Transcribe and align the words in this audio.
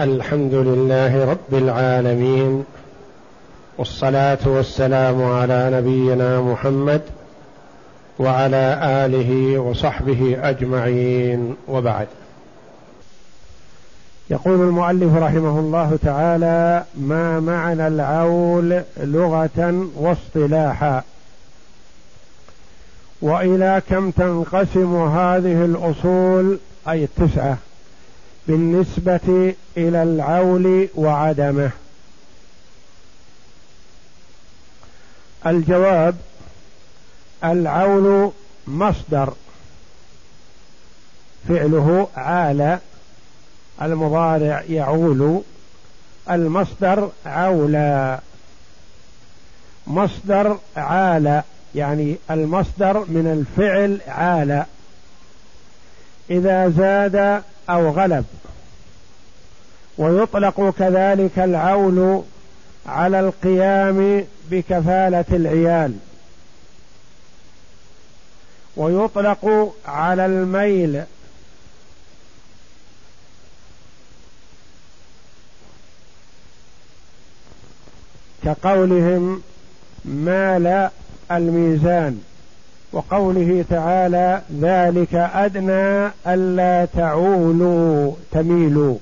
الحمد 0.00 0.54
لله 0.54 1.24
رب 1.30 1.54
العالمين 1.54 2.64
والصلاة 3.78 4.38
والسلام 4.46 5.22
على 5.22 5.70
نبينا 5.72 6.40
محمد 6.40 7.00
وعلى 8.18 8.80
آله 8.82 9.58
وصحبه 9.58 10.38
أجمعين 10.42 11.56
وبعد. 11.68 12.06
يقول 14.30 14.60
المؤلف 14.60 15.16
رحمه 15.16 15.58
الله 15.58 15.98
تعالى 16.04 16.84
ما 16.94 17.40
معنى 17.40 17.86
العول 17.86 18.82
لغة 18.96 19.88
واصطلاحا؟ 19.96 21.02
وإلى 23.22 23.82
كم 23.90 24.10
تنقسم 24.10 24.96
هذه 24.96 25.64
الأصول؟ 25.64 26.58
أي 26.88 27.04
التسعة. 27.04 27.58
بالنسبة 28.46 29.54
إلى 29.76 30.02
العول 30.02 30.88
وعدمه. 30.94 31.70
الجواب 35.46 36.16
العول 37.44 38.32
مصدر. 38.66 39.34
فعله 41.48 42.08
عال 42.16 42.78
المضارع 43.82 44.62
يعول. 44.68 45.42
المصدر 46.30 47.10
عولا 47.26 48.20
مصدر 49.86 50.58
عال 50.76 51.42
يعني 51.74 52.16
المصدر 52.30 52.98
من 52.98 53.26
الفعل 53.26 54.00
عال. 54.08 54.64
إذا 56.30 56.68
زاد 56.68 57.42
أو 57.70 57.90
غلب. 57.90 58.24
ويطلق 59.98 60.74
كذلك 60.78 61.38
العول 61.38 62.22
على 62.86 63.20
القيام 63.20 64.24
بكفالة 64.50 65.24
العيال. 65.30 65.94
ويطلق 68.76 69.74
على 69.86 70.26
الميل. 70.26 71.02
كقولهم 78.44 79.42
مال 80.04 80.90
الميزان. 81.30 82.22
وقوله 82.92 83.64
تعالى 83.70 84.42
ذلك 84.60 85.14
أدنى 85.14 86.10
ألا 86.26 86.84
تعولوا 86.84 88.12
تميلوا. 88.32 88.98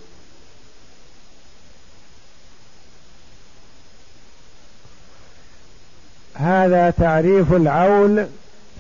هذا 6.35 6.91
تعريف 6.91 7.53
العول 7.53 8.27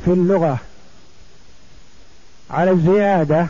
في 0.04 0.10
اللغة. 0.10 0.58
على 2.50 2.70
الزيادة 2.70 3.46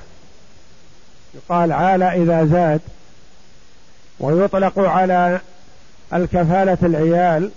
يقال 1.34 1.72
عال 1.72 2.02
إذا 2.02 2.44
زاد 2.44 2.80
ويطلق 4.20 4.78
على 4.78 5.40
الكفالة 6.12 6.78
العيال 6.82 7.50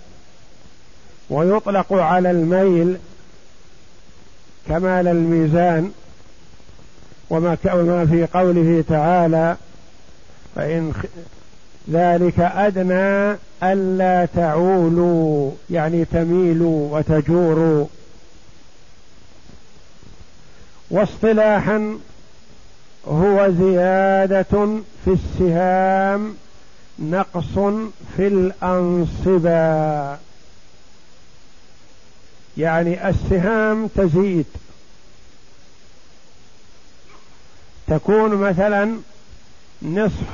ويطلق 1.30 1.92
على 1.92 2.30
الميل 2.30 2.98
كمال 4.68 5.08
الميزان 5.08 5.92
وما 7.30 7.54
في 8.06 8.28
قوله 8.34 8.84
تعالى 8.88 9.56
فإن 10.54 10.92
ذلك 11.90 12.40
أدنى 12.40 13.36
ألا 13.62 14.28
تعولوا 14.36 15.50
يعني 15.70 16.04
تميلوا 16.04 16.98
وتجوروا. 16.98 17.86
واصطلاحا 20.90 21.98
هو 23.08 23.50
زيادة 23.58 24.68
في 25.04 25.10
السهام 25.10 26.34
نقص 26.98 27.54
في 28.16 28.26
الأنصبة 28.26 30.16
يعني 32.58 33.08
السهام 33.08 33.86
تزيد. 33.86 34.46
تكون 37.86 38.34
مثلا 38.34 38.96
نصف 39.82 40.28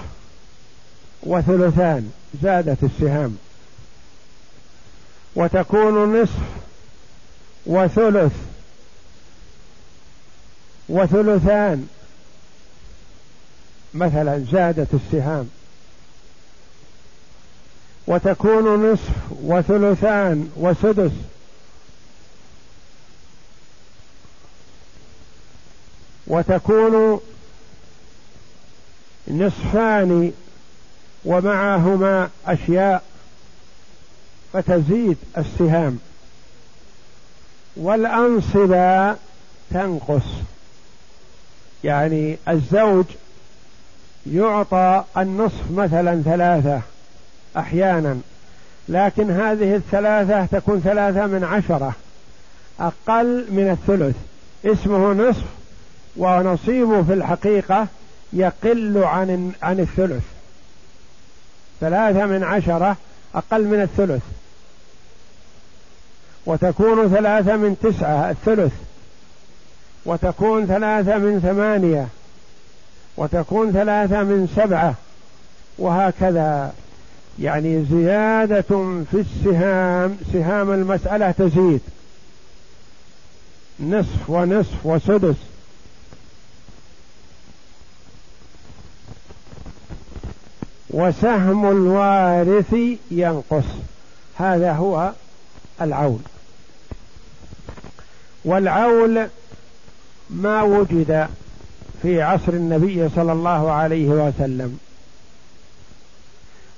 وثلثان 1.23 2.13
زادت 2.43 2.85
السهام. 2.85 3.39
وتكون 5.37 6.23
نصف 6.23 6.39
وثلث 7.67 8.33
وثلثان 10.89 11.89
مثلا 13.95 14.45
زادت 14.53 14.95
السهام. 14.95 15.51
وتكون 18.07 18.93
نصف 18.93 19.11
وثلثان 19.43 20.51
وسدس 20.57 21.13
وتكون 26.31 27.21
نصفان 29.29 30.33
ومعهما 31.25 32.31
أشياء 32.47 33.03
فتزيد 34.53 35.17
السهام. 35.39 35.99
والأنصبة 37.77 39.17
تنقص. 39.71 40.23
يعني 41.85 42.37
الزوج 42.49 43.05
يعطى 44.27 45.05
النصف 45.17 45.71
مثلا 45.71 46.23
ثلاثة 46.23 46.81
أحيانا 47.57 48.21
لكن 48.89 49.31
هذه 49.31 49.77
الثلاثة 49.77 50.47
تكون 50.47 50.81
ثلاثة 50.81 51.27
من 51.27 51.45
عشرة 51.45 51.95
أقل 52.81 53.47
من 53.51 53.71
الثلث. 53.71 54.17
اسمه 54.65 55.13
نصف 55.13 55.60
ونصيبه 56.17 57.03
في 57.03 57.13
الحقيقة 57.13 57.87
يقل 58.33 58.99
عن 59.05 59.53
عن 59.63 59.81
الثلث. 59.81 60.23
ثلاثة 61.81 62.27
من 62.27 62.45
عشرة 62.45 62.97
أقل 63.35 63.65
من 63.65 63.83
الثلث. 63.83 64.23
وتكون 66.47 67.09
ثلاثة 67.09 67.57
من 67.57 67.77
تسعة 67.83 68.31
الثلث. 68.31 68.73
وتكون 70.05 70.67
ثلاثة 70.67 71.19
من 71.19 71.41
ثمانية. 71.41 72.09
وتكون 73.17 73.73
ثلاثة 73.73 74.23
من 74.23 74.53
سبعة. 74.57 74.95
وهكذا. 75.79 76.73
يعني 77.39 77.85
زيادة 77.85 78.63
في 79.11 79.15
السهام 79.15 80.19
سهام 80.33 80.73
المسألة 80.73 81.31
تزيد. 81.31 81.81
نصف 83.81 84.31
ونصف 84.31 84.87
وسدس. 84.87 85.50
وسهم 90.91 91.71
الوارث 91.71 92.75
ينقص. 93.11 93.65
هذا 94.37 94.73
هو 94.73 95.13
العول. 95.81 96.21
والعول 98.45 99.27
ما 100.31 100.63
وجد 100.63 101.29
في 102.03 102.23
عصر 102.23 102.53
النبي 102.53 103.09
صلى 103.09 103.33
الله 103.33 103.73
عليه 103.73 104.07
وسلم 104.09 104.79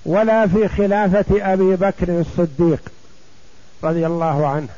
ولا 0.06 0.46
في 0.46 0.68
خلافة 0.68 1.52
أبي 1.52 1.76
بكر 1.76 2.20
الصديق 2.20 2.80
رضي 3.84 4.06
الله 4.06 4.46
عنه. 4.46 4.68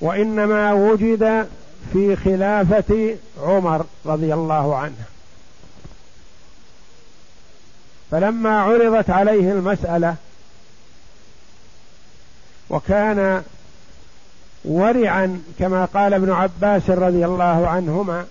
وإنما 0.00 0.72
وجد 0.72 1.48
في 1.92 2.16
خلافة 2.16 3.16
عمر 3.42 3.84
رضي 4.06 4.34
الله 4.34 4.76
عنه. 4.76 5.13
فلما 8.14 8.60
عرضت 8.60 9.10
عليه 9.10 9.52
المسألة 9.52 10.16
وكان 12.70 13.42
ورعا 14.64 15.42
كما 15.58 15.84
قال 15.84 16.14
ابن 16.14 16.30
عباس 16.30 16.90
رضي 16.90 17.24
الله 17.24 17.68
عنهما 17.68 18.26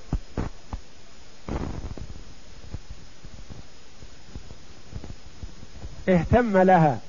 اهتم 6.09 6.57
لها 6.57 6.99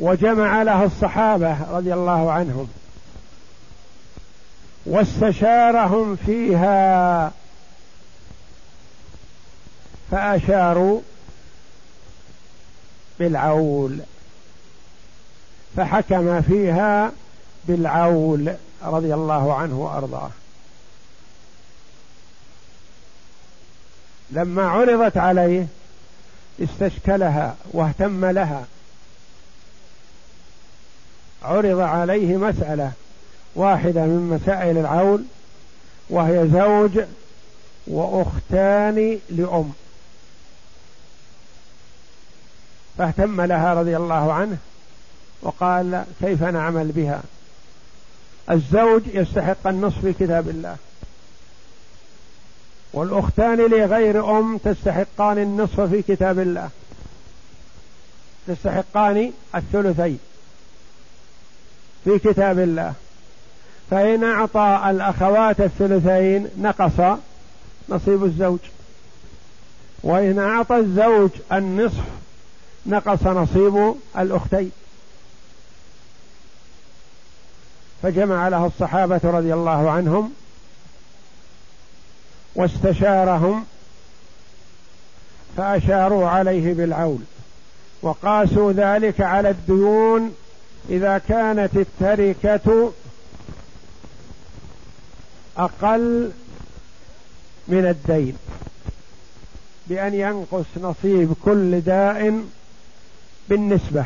وجمع 0.00 0.62
لها 0.62 0.84
الصحابة 0.84 1.56
رضي 1.76 1.94
الله 1.94 2.32
عنهم 2.32 2.68
واستشارهم 4.86 6.16
فيها 6.16 7.32
فأشاروا 10.12 11.00
بالعول 13.18 13.98
فحكم 15.76 16.42
فيها 16.42 17.12
بالعول 17.64 18.54
رضي 18.82 19.14
الله 19.14 19.54
عنه 19.54 19.80
وأرضاه. 19.80 20.30
لما 24.30 24.68
عرضت 24.68 25.16
عليه 25.16 25.66
استشكلها 26.62 27.56
واهتم 27.70 28.24
لها. 28.24 28.66
عرض 31.42 31.80
عليه 31.80 32.36
مسألة 32.36 32.92
واحدة 33.54 34.00
من 34.00 34.38
مسائل 34.40 34.78
العول 34.78 35.24
وهي 36.10 36.48
زوج 36.48 37.04
وأختان 37.86 39.18
لأم. 39.30 39.72
فاهتم 42.98 43.40
لها 43.40 43.74
رضي 43.74 43.96
الله 43.96 44.32
عنه 44.32 44.56
وقال 45.42 46.04
كيف 46.20 46.42
نعمل 46.42 46.86
بها؟ 46.86 47.22
الزوج 48.50 49.02
يستحق 49.06 49.66
النصف 49.66 49.98
في 50.00 50.12
كتاب 50.12 50.48
الله. 50.48 50.76
والأختان 52.92 53.58
لغير 53.58 54.38
أم 54.38 54.58
تستحقان 54.58 55.38
النصف 55.38 55.80
في 55.80 56.02
كتاب 56.02 56.38
الله. 56.38 56.68
تستحقان 58.46 59.32
الثلثين 59.54 60.18
في 62.04 62.18
كتاب 62.18 62.58
الله. 62.58 62.92
فإن 63.90 64.24
أعطى 64.24 64.90
الأخوات 64.90 65.60
الثلثين 65.60 66.48
نقص 66.58 67.18
نصيب 67.88 68.24
الزوج. 68.24 68.58
وإن 70.02 70.38
أعطى 70.38 70.76
الزوج 70.76 71.30
النصف 71.52 72.21
نقص 72.86 73.22
نصيب 73.22 73.94
الأختين. 74.18 74.70
فجمع 78.02 78.48
له 78.48 78.66
الصحابة 78.66 79.20
رضي 79.24 79.54
الله 79.54 79.90
عنهم 79.90 80.32
واستشارهم 82.54 83.64
فأشاروا 85.56 86.28
عليه 86.28 86.74
بالعول 86.74 87.20
وقاسوا 88.02 88.72
ذلك 88.72 89.20
على 89.20 89.50
الديون 89.50 90.34
إذا 90.88 91.18
كانت 91.18 91.76
التركة 91.76 92.92
أقل 95.56 96.30
من 97.68 97.86
الدين. 97.86 98.36
بأن 99.86 100.14
ينقص 100.14 100.66
نصيب 100.76 101.34
كل 101.44 101.80
داء 101.80 102.42
بالنسبة. 103.48 104.04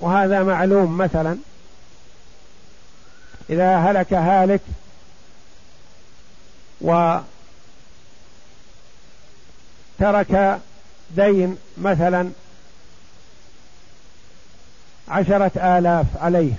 وهذا 0.00 0.42
معلوم 0.42 0.98
مثلا 0.98 1.38
إذا 3.50 3.76
هلك 3.76 4.12
هالك 4.12 4.60
وترك 10.00 10.60
دين 11.16 11.58
مثلا 11.78 12.30
عشرة 15.08 15.78
آلاف 15.78 16.06
عليه 16.16 16.52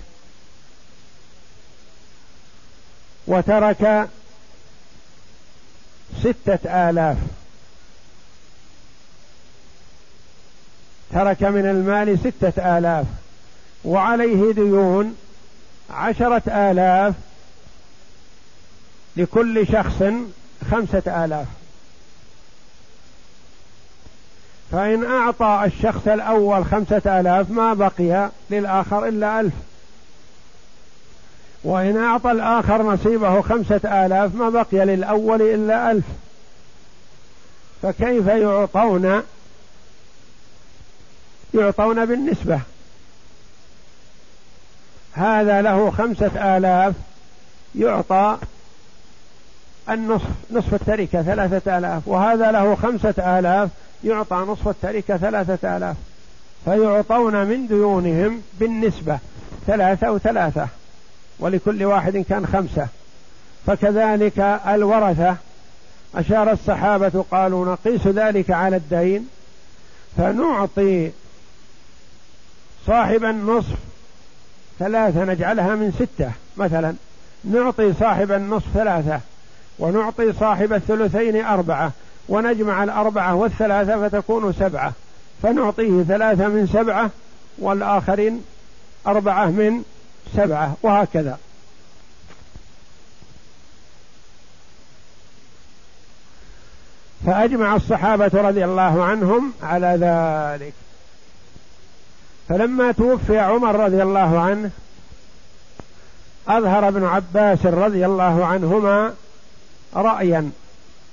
وترك 3.28 4.10
ستة 6.20 6.90
آلاف 6.90 7.18
ترك 11.14 11.44
من 11.44 11.66
المال 11.66 12.20
ستة 12.20 12.78
آلاف 12.78 13.06
وعليه 13.86 14.54
ديون 14.54 15.16
عشرة 15.92 16.42
آلاف 16.48 17.14
لكل 19.18 19.68
شخص 19.68 20.04
خمسة 20.72 21.26
آلاف. 21.26 21.48
فإن 24.72 25.06
أعطى 25.06 25.64
الشخص 25.66 26.08
الأول 26.08 26.66
خمسة 26.66 27.20
آلاف 27.20 27.52
ما 27.52 27.74
بقي 27.74 28.30
للآخر 28.50 29.08
إلا 29.08 29.40
ألف. 29.40 29.54
وإن 31.64 31.98
أعطى 31.98 32.32
الآخر 32.32 32.84
نصيبه 32.84 33.42
خمسة 33.42 34.06
آلاف 34.06 34.36
ما 34.36 34.50
بقي 34.50 34.86
للأول 34.86 35.42
إلا 35.42 35.92
ألف. 35.92 36.06
فكيف 37.82 38.28
يعطون 38.28 39.24
يعطون 41.54 42.06
بالنسبة. 42.06 42.60
هذا 45.14 45.62
له 45.62 45.92
خمسة 45.92 46.58
آلاف 46.58 46.96
يعطى 47.76 48.38
النصف 49.90 50.28
نصف 50.52 50.74
التركة 50.74 51.22
ثلاثة 51.22 51.78
آلاف 51.78 52.08
وهذا 52.08 52.52
له 52.52 52.76
خمسة 52.76 53.40
آلاف 53.40 53.70
يعطى 54.04 54.36
نصف 54.36 54.68
التركة 54.68 55.18
ثلاثة 55.18 55.78
آلاف. 55.78 55.96
فيعطون 56.66 57.46
من 57.46 57.68
ديونهم 57.68 58.42
بالنسبة 58.60 59.20
ثلاثة 59.68 60.12
وثلاثة 60.12 60.68
ولكل 61.40 61.86
واحد 61.86 62.18
كان 62.18 62.48
خمسة. 62.48 62.88
فكذلك 63.68 64.40
الورثة 64.68 65.36
أشار 66.16 66.52
الصحابة 66.52 67.26
قالوا 67.32 67.66
نقيس 67.66 68.08
ذلك 68.08 68.52
على 68.52 68.76
الدين 68.76 69.28
فنعطي 70.18 71.12
صاحب 72.88 73.24
النصف 73.24 73.78
ثلاثة 74.80 75.26
نجعلها 75.26 75.76
من 75.76 75.92
ستة 75.92 76.32
مثلا. 76.58 76.96
نعطي 77.44 77.94
صاحب 77.94 78.32
النصف 78.32 78.66
ثلاثة 78.74 79.20
ونعطي 79.80 80.34
صاحب 80.34 80.74
الثلثين 80.74 81.46
أربعة 81.46 81.92
ونجمع 82.30 82.84
الأربعة 82.84 83.36
والثلاثة 83.36 84.08
فتكون 84.08 84.54
سبعة. 84.54 84.94
فنعطيه 85.44 86.04
ثلاثة 86.04 86.48
من 86.48 86.68
سبعة 86.68 87.10
والآخرين 87.58 88.44
أربعة 89.08 89.46
من 89.46 89.84
سبعة 90.36 90.76
وهكذا. 90.82 91.38
فأجمع 97.26 97.76
الصحابة 97.76 98.32
رضي 98.34 98.66
الله 98.66 99.04
عنهم 99.04 99.54
على 99.64 99.88
ذلك. 99.88 100.74
فلما 102.50 102.92
توفي 102.92 103.40
عمر 103.40 103.76
رضي 103.76 104.04
الله 104.04 104.40
عنه 104.40 104.72
أظهر 106.48 106.88
ابن 106.88 107.06
عباس 107.06 107.66
رضي 107.66 108.06
الله 108.06 108.46
عنهما 108.46 109.14
رأيا 109.96 110.52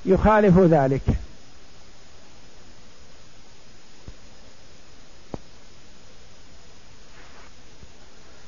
يخالف 0.07 0.59
ذلك. 0.59 1.03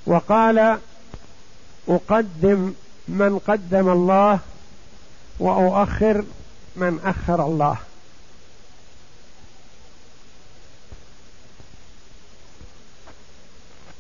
وقال 0.07 0.79
أقدم 1.89 2.73
من 3.09 3.39
قدم 3.47 3.89
الله 3.89 4.39
وأؤخر 5.39 6.25
من 6.77 7.01
أخر 7.05 7.47
الله. 7.47 7.77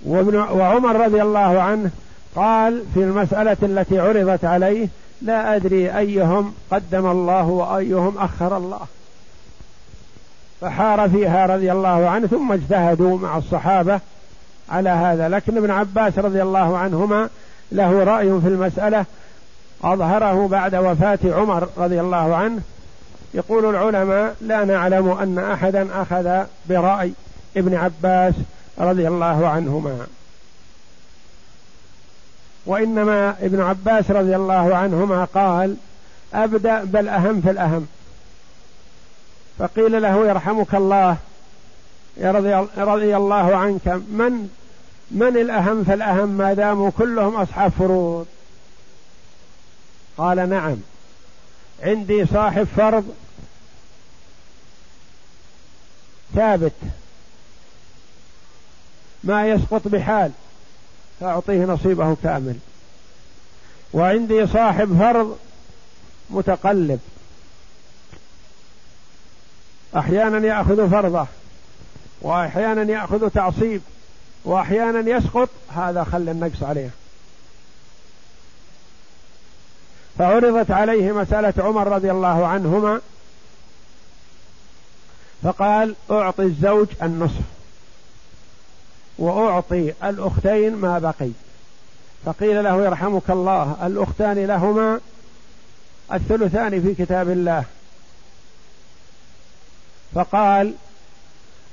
وابن 0.08 0.36
وعمر 0.36 1.04
رضي 1.04 1.22
الله 1.22 1.62
عنه 1.62 1.90
قال 2.36 2.82
في 2.94 3.00
المسألة 3.00 3.56
التي 3.62 3.98
عرضت 3.98 4.44
عليه 4.44 4.88
لا 5.22 5.56
أدري 5.56 5.98
أيهم 5.98 6.54
قدم 6.70 7.06
الله 7.06 7.46
وأيهم 7.46 8.18
أخر 8.18 8.56
الله. 8.56 8.80
فحار 10.60 11.08
فيها 11.08 11.46
رضي 11.46 11.72
الله 11.72 12.08
عنه 12.08 12.26
ثم 12.26 12.52
اجتهدوا 12.52 13.18
مع 13.18 13.38
الصحابة 13.38 14.00
على 14.70 14.90
هذا. 14.90 15.28
لكن 15.28 15.56
ابن 15.56 15.70
عباس 15.70 16.18
رضي 16.18 16.42
الله 16.42 16.78
عنهما 16.78 17.28
له 17.72 18.04
رأي 18.04 18.40
في 18.40 18.48
المسألة 18.48 19.04
أظهره 19.84 20.48
بعد 20.48 20.74
وفاة 20.74 21.18
عمر 21.24 21.68
رضي 21.76 22.00
الله 22.00 22.36
عنه. 22.36 22.60
يقول 23.34 23.64
العلماء 23.64 24.36
لا 24.40 24.64
نعلم 24.64 25.10
أن 25.10 25.38
أحدا 25.38 26.02
أخذ 26.02 26.44
برأي 26.68 27.12
ابن 27.56 27.74
عباس 27.74 28.34
رضي 28.78 29.08
الله 29.08 29.48
عنهما. 29.48 30.06
وإنما 32.66 33.36
ابن 33.40 33.60
عباس 33.60 34.10
رضي 34.10 34.36
الله 34.36 34.76
عنهما 34.76 35.24
قال 35.24 35.76
أبدأ 36.34 36.84
بل 36.84 37.08
أهم 37.08 37.40
في 37.40 37.50
الأهم. 37.50 37.88
فقيل 39.58 40.02
له 40.02 40.28
يرحمك 40.28 40.74
الله. 40.74 41.16
يا 42.16 42.32
رضي, 42.76 43.16
الله 43.16 43.56
عنك. 43.56 43.88
من 43.88 44.50
من 45.10 45.36
الأهم 45.36 45.84
فالأهم 45.84 46.28
ما 46.28 46.52
داموا 46.52 46.90
كلهم 46.98 47.36
أصحاب 47.36 47.72
فروض. 47.78 48.26
قال 50.18 50.48
نعم. 50.50 50.76
عندي 51.82 52.26
صاحب 52.26 52.66
فرض 52.76 53.14
ثابت. 56.34 56.72
ما 59.24 59.48
يسقط 59.48 59.88
بحال 59.88 60.32
فأعطيه 61.20 61.64
نصيبه 61.64 62.16
كامل. 62.22 62.56
وعندي 63.92 64.46
صاحب 64.46 64.98
فرض 64.98 65.38
متقلب. 66.30 67.00
أحيانا 69.96 70.46
يأخذ 70.46 70.90
فرضه 70.90 71.26
وأحيانا 72.20 72.92
يأخذ 72.92 73.28
تعصيب 73.28 73.82
وأحيانا 74.44 75.10
يسقط 75.16 75.48
هذا 75.68 76.04
خل 76.04 76.28
النقص 76.28 76.62
عليه. 76.62 76.90
فعرضت 80.18 80.70
عليه 80.70 81.12
مسألة 81.12 81.54
عمر 81.58 81.88
رضي 81.88 82.10
الله 82.10 82.46
عنهما 82.46 83.00
فقال 85.42 85.94
أعطي 86.10 86.42
الزوج 86.42 86.86
النصف. 87.02 87.57
وأعطي 89.18 89.94
الأختين 90.04 90.76
ما 90.76 90.98
بقي. 90.98 91.30
فقيل 92.24 92.64
له 92.64 92.84
يرحمك 92.84 93.30
الله 93.30 93.76
الأختان 93.86 94.46
لهما 94.46 95.00
الثلثان 96.12 96.82
في 96.82 97.04
كتاب 97.04 97.30
الله. 97.30 97.64
فقال 100.14 100.74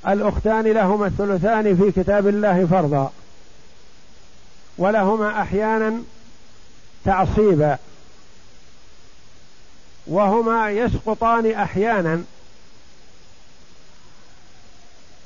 الأختان 0.07 0.63
لهما 0.67 1.07
الثلثان 1.07 1.77
في 1.77 2.01
كتاب 2.01 2.27
الله 2.27 2.65
فرضا 2.65 3.11
ولهما 4.77 5.41
أحيانا 5.41 5.93
تعصيبا 7.05 7.77
وهما 10.07 10.71
يسقطان 10.71 11.51
أحيانا 11.51 12.23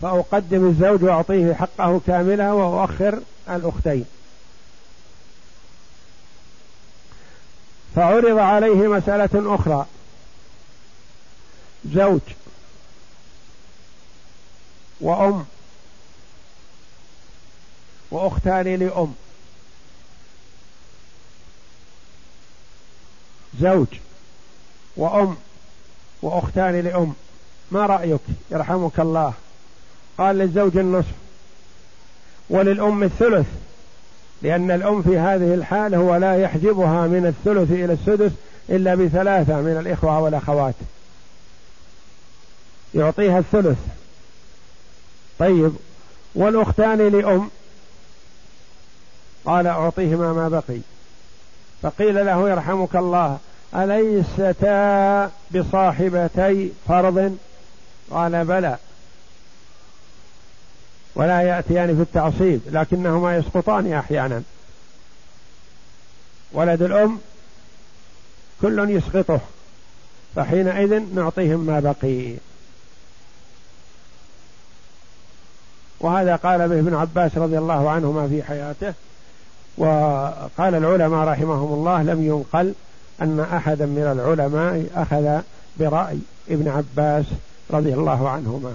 فأقدم 0.02 0.68
الزوج 0.70 1.04
وأعطيه 1.04 1.54
حقه 1.54 2.02
كاملا 2.08 2.52
وأؤخر 2.52 3.20
الأختين. 3.50 4.06
فعرض 7.96 8.38
عليه 8.38 8.88
مسألة 8.88 9.56
أخرى. 9.56 9.86
زوج 11.94 12.22
وأم 15.02 15.46
وأختان 18.12 18.76
لأم. 18.76 19.14
زوج 23.60 23.88
وأم 24.98 25.38
وأختان 26.22 26.80
لأم. 26.80 27.14
ما 27.72 27.86
رأيك؟ 27.86 28.22
يرحمك 28.52 29.00
الله. 29.00 29.34
قال 30.20 30.38
للزوج 30.38 30.78
النصف 30.78 31.12
وللأم 32.50 33.04
الثلث 33.04 33.48
لأن 34.42 34.72
الأم 34.72 35.02
في 35.02 35.18
هذه 35.18 35.54
الحال 35.54 35.96
هو 35.96 36.16
لا 36.16 36.36
يحجبها 36.36 37.08
من 37.08 37.26
الثلث 37.26 37.72
إلى 37.72 37.94
السدس 37.94 38.32
إلا 38.70 38.96
بثلاثة 38.96 39.62
من 39.62 39.78
الإخوة 39.80 40.20
والأخوات. 40.20 40.76
يعطيها 42.96 43.40
الثلث. 43.40 43.78
طيب 45.40 45.72
والأختان 46.36 46.98
لأم؟ 46.98 47.50
قال 49.46 49.68
أعطيهما 49.68 50.34
ما 50.34 50.50
بقي. 50.50 50.80
فقيل 51.82 52.26
له 52.26 52.50
يرحمك 52.50 52.96
الله 52.96 53.38
أليستا 53.76 55.32
بصاحبتي 55.56 56.72
فرض؟ 56.88 57.38
قال 58.12 58.46
بلى. 58.46 58.78
ولا 61.16 61.42
يأتيان 61.42 61.96
في 61.96 62.02
التعصيب 62.02 62.62
لكنهما 62.72 63.38
يسقطان 63.38 63.94
أحيانا. 63.94 64.44
ولد 66.52 66.82
الأم 66.82 67.20
كل 68.62 68.90
يسقطه 68.90 69.40
فحينئذ 70.36 71.16
نعطيهم 71.16 71.60
ما 71.60 71.80
بقي. 71.80 72.34
وهذا 76.00 76.36
قال 76.36 76.70
به 76.70 76.80
ابن 76.80 76.96
عباس 76.96 77.38
رضي 77.38 77.58
الله 77.58 77.90
عنهما 77.90 78.28
في 78.28 78.44
حياته. 78.44 78.94
وقال 79.78 80.76
العلماء 80.76 81.28
رحمهم 81.28 81.74
الله 81.74 82.04
لم 82.04 82.26
ينقل 82.26 82.74
أن 83.22 83.40
أحدا 83.40 83.86
من 83.86 84.04
العلماء 84.04 84.90
أخذ 84.96 85.42
برأي 85.80 86.20
ابن 86.50 86.68
عباس 86.68 87.26
رضي 87.72 87.94
الله 87.94 88.30
عنهما. 88.30 88.74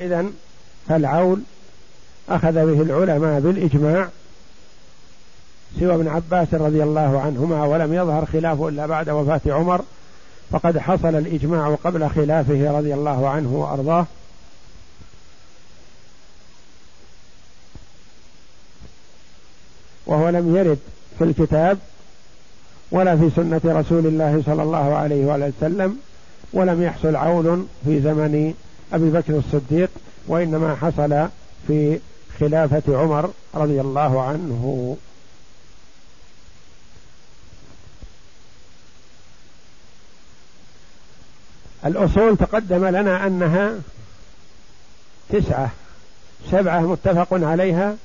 إذا 0.00 0.26
فالعول 0.88 1.40
أخذ 2.28 2.52
به 2.52 2.82
العلماء 2.82 3.40
بالإجماع 3.40 4.08
سوى 5.80 5.94
ابن 5.94 6.08
عباس 6.08 6.54
رضي 6.54 6.82
الله 6.82 7.20
عنهما 7.20 7.64
ولم 7.64 7.94
يظهر 7.94 8.26
خلافه 8.26 8.68
إلا 8.68 8.86
بعد 8.86 9.10
وفاة 9.10 9.40
عمر 9.46 9.84
فقد 10.50 10.78
حصل 10.78 11.14
الإجماع 11.14 11.74
قبل 11.84 12.08
خلافه 12.08 12.78
رضي 12.78 12.94
الله 12.94 13.28
عنه 13.28 13.52
وأرضاه. 13.52 14.06
وهو 20.06 20.28
لم 20.28 20.56
يرد 20.56 20.78
في 21.18 21.24
الكتاب 21.24 21.78
ولا 22.90 23.16
في 23.16 23.30
سنة 23.36 23.60
رسول 23.64 24.06
الله 24.06 24.42
صلى 24.46 24.62
الله 24.62 24.94
عليه 24.94 25.24
وسلم 25.24 25.98
ولم 26.52 26.82
يحصل 26.82 27.16
عول 27.16 27.66
في 27.84 28.00
زمن 28.00 28.54
أبي 28.92 29.10
بكر 29.10 29.38
الصديق. 29.38 29.90
وإنما 30.26 30.74
حصل 30.74 31.28
في 31.66 31.98
خلافة 32.40 32.98
عمر 32.98 33.30
رضي 33.54 33.80
الله 33.80 34.22
عنه. 34.22 34.96
الأصول 41.86 42.36
تقدم 42.36 42.86
لنا 42.86 43.26
أنها 43.26 43.74
تسعة 45.28 45.70
سبعة 46.50 46.80
متفق 46.80 47.28
عليها 47.32 47.96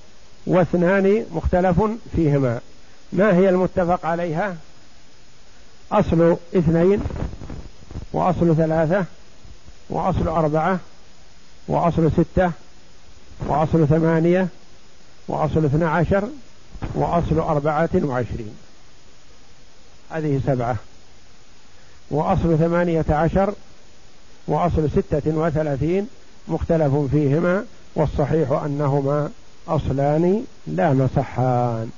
واثنان 0.47 1.25
مختلف 1.31 1.81
فيهما. 2.15 2.59
ما 3.13 3.35
هي 3.37 3.49
المتفق 3.49 4.05
عليها؟ 4.05 4.55
أصل 5.91 6.37
اثنين 6.55 7.03
وأصل 8.13 8.55
ثلاثة 8.55 9.05
وأصل 9.89 10.27
أربعة 10.27 10.79
وأصل 11.69 12.11
ستة 12.11 12.51
وأصل 13.39 13.87
ثمانية 13.87 14.47
وأصل 15.27 15.65
اثنى 15.65 15.85
عشر 15.85 16.29
وأصل 16.93 17.39
أربعة 17.39 17.89
وعشرين. 17.95 18.55
هذه 20.09 20.41
سبعة. 20.45 20.75
وأصل 22.11 22.57
ثمانية 22.57 23.05
عشر 23.09 23.53
وأصل 24.47 24.89
ستة 24.91 25.37
وثلاثين 25.37 26.07
مختلف 26.47 26.95
فيهما 26.95 27.65
والصحيح 27.95 28.51
أنهما 28.51 29.31
أصلان 29.67 30.45
لا 30.67 30.93
مصحان. 30.93 31.91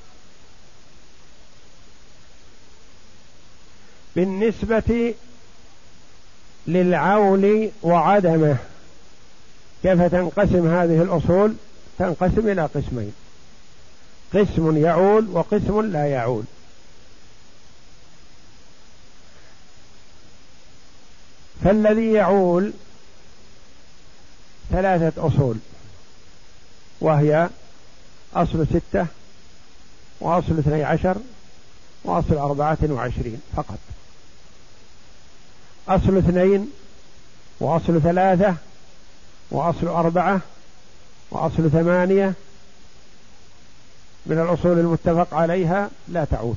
بالنسبة 4.15 5.13
للعول 6.67 7.69
وعدمه 7.83 8.57
كيف 9.83 10.01
تنقسم 10.01 10.67
هذه 10.67 11.01
الأصول؟ 11.01 11.55
تنقسم 11.99 12.49
إلى 12.49 12.65
قسمين. 12.65 13.13
قسم 14.33 14.77
يعول 14.77 15.27
وقسم 15.29 15.81
لا 15.81 16.07
يعول. 16.07 16.43
فالذي 21.63 22.11
يعول 22.11 22.73
ثلاثة 24.71 25.27
أصول 25.27 25.57
وهي 27.01 27.49
أصل 28.35 28.67
ستة 28.67 29.07
وأصل 30.19 30.59
اثني 30.59 30.83
عشر 30.83 31.17
وأصل 32.03 32.33
أربعة 32.33 32.77
وعشرين 32.83 33.41
فقط. 33.55 33.79
أصل 35.87 36.17
اثنين 36.17 36.71
وأصل 37.59 38.01
ثلاثة 38.01 38.55
وأصل 39.51 39.87
أربعة 39.87 40.41
وأصل 41.31 41.69
ثمانية 41.71 42.33
من 44.25 44.39
الأصول 44.39 44.79
المتفق 44.79 45.33
عليها 45.33 45.89
لا 46.07 46.25
تعول. 46.25 46.55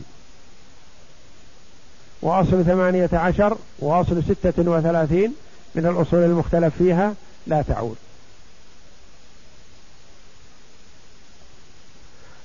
وأصل 2.22 2.64
ثمانية 2.64 3.10
عشر 3.12 3.56
وأصل 3.78 4.22
ستة 4.22 4.70
وثلاثين 4.70 5.34
من 5.74 5.86
الأصول 5.86 6.20
المختلف 6.24 6.74
فيها 6.78 7.14
لا 7.46 7.62
تعول. 7.62 7.94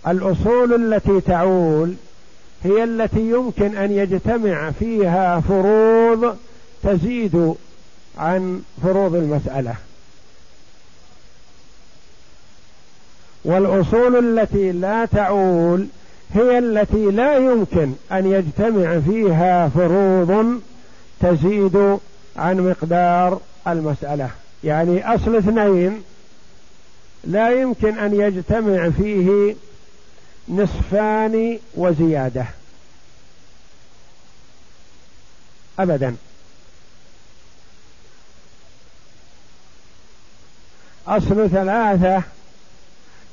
الأصول 0.07 0.93
التي 0.93 1.21
تعول 1.21 1.95
هي 2.63 2.83
التي 2.83 3.29
يمكن 3.29 3.77
أن 3.77 3.91
يجتمع 3.91 4.71
فيها 4.71 5.39
فروض 5.39 6.37
تزيد 6.83 7.55
عن 8.17 8.61
فروض 8.83 9.15
المسألة. 9.15 9.75
والأصول 13.43 14.39
التي 14.39 14.71
لا 14.71 15.05
تعول 15.05 15.87
هي 16.33 16.59
التي 16.59 17.05
لا 17.11 17.37
يمكن 17.37 17.93
أن 18.11 18.31
يجتمع 18.31 18.99
فيها 18.99 19.69
فروض 19.69 20.61
تزيد 21.19 21.97
عن 22.37 22.69
مقدار 22.69 23.41
المسألة. 23.67 24.29
يعني 24.63 25.15
أصل 25.15 25.35
اثنين 25.35 26.03
لا 27.23 27.61
يمكن 27.61 27.99
أن 27.99 28.19
يجتمع 28.19 28.89
فيه 28.89 29.55
نصفان 30.49 31.59
وزيادة. 31.75 32.45
ابدا. 35.79 36.15
أصل 41.07 41.49
ثلاثة 41.49 42.23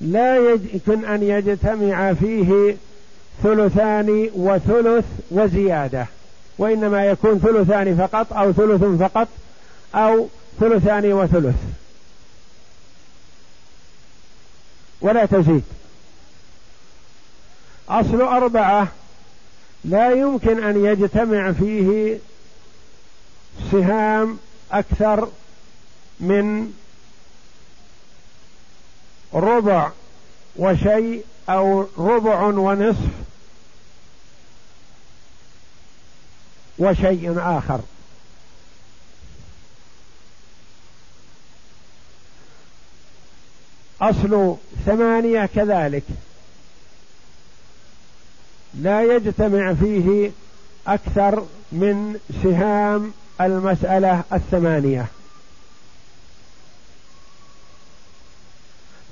لا 0.00 0.36
يمكن 0.36 1.04
أن 1.04 1.22
يجتمع 1.22 2.12
فيه 2.12 2.76
ثلثان 3.42 4.30
وثلث 4.34 5.04
وزيادة 5.30 6.06
وإنما 6.58 7.06
يكون 7.06 7.38
ثلثان 7.38 7.96
فقط 7.96 8.32
أو 8.32 8.52
ثلث 8.52 8.84
فقط 9.02 9.28
أو 9.94 10.28
ثلثان 10.60 11.12
وثلث. 11.12 11.56
ولا 15.00 15.26
تزيد. 15.26 15.62
أصل 17.88 18.20
أربعة 18.20 18.88
لا 19.84 20.10
يمكن 20.10 20.64
أن 20.64 20.84
يجتمع 20.84 21.52
فيه 21.52 22.18
سهام 23.72 24.38
أكثر 24.72 25.28
من 26.20 26.72
ربع 29.36 29.90
وشيء 30.56 31.24
أو 31.48 31.86
ربع 31.98 32.42
ونصف 32.42 33.10
وشيء 36.78 37.34
آخر. 37.38 37.80
أصل 44.00 44.56
ثمانية 44.86 45.46
كذلك. 45.46 46.02
لا 48.74 49.02
يجتمع 49.02 49.74
فيه 49.74 50.30
أكثر 50.86 51.46
من 51.72 52.20
سهام 52.42 53.12
المسألة 53.40 54.24
الثمانية. 54.32 55.06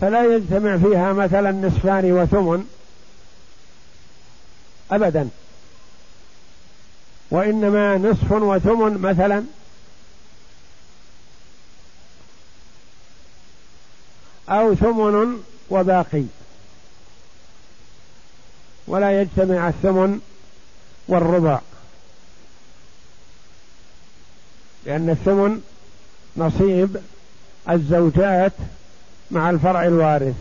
فلا 0.00 0.34
يجتمع 0.36 0.76
فيها 0.76 1.12
مثلا 1.12 1.52
نصفان 1.52 2.12
وثمن 2.12 2.68
ابدا. 4.90 5.28
وإنما 7.30 7.98
نصف 7.98 8.32
وثمن 8.32 8.98
مثلا 8.98 9.44
أو 14.48 14.74
ثمن 14.74 15.42
وباقي. 15.70 16.24
ولا 18.86 19.20
يجتمع 19.20 19.68
الثمن 19.68 20.20
والربع. 21.08 21.60
لأن 24.86 25.10
الثمن 25.10 25.62
نصيب 26.36 26.96
الزوجات 27.70 28.52
مع 29.30 29.50
الفرع 29.50 29.86
الوارث. 29.86 30.34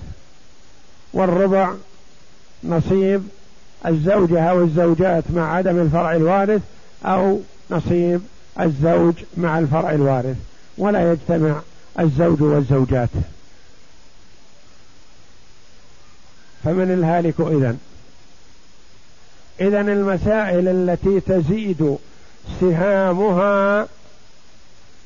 والربع 1.14 1.74
نصيب 2.64 3.24
الزوجة 3.86 4.44
أو 4.44 4.62
الزوجات 4.62 5.24
مع 5.30 5.56
عدم 5.56 5.80
الفرع 5.80 6.16
الوارث 6.16 6.62
أو 7.06 7.42
نصيب 7.72 8.22
الزوج 8.60 9.14
مع 9.38 9.60
الفرع 9.60 9.92
الوارث. 9.92 10.38
ولا 10.78 11.12
يجتمع 11.12 11.62
الزوج 12.00 12.42
والزوجات. 12.42 13.10
فمن 16.64 16.92
الهالك 16.92 17.40
إذن؟ 17.40 17.80
إذا 19.62 19.82
المسائل 19.82 20.68
التي 20.68 21.20
تزيد 21.20 21.98
سهامها 22.62 23.88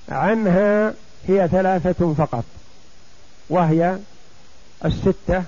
عنها 0.10 0.94
هي 1.28 1.48
ثلاثة 1.48 2.13
فقط. 2.13 2.44
وهي 3.50 3.98
الستة 4.86 5.44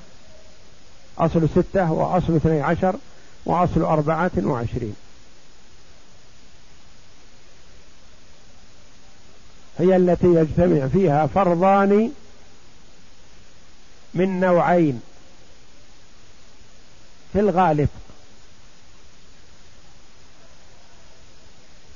أصل 1.18 1.50
ستة 1.50 1.92
وأصل 1.92 2.36
اثني 2.36 2.62
عشر 2.62 2.96
وأصل 3.46 3.82
أربعة 3.82 4.32
وعشرين. 4.38 4.96
هي 9.80 9.96
التي 9.96 10.28
يجتمع 10.28 10.88
فيها 10.88 11.28
فرضان 11.28 12.12
من 14.14 14.40
نوعين 14.40 15.02
في 17.34 17.40
الغالب. 17.40 17.90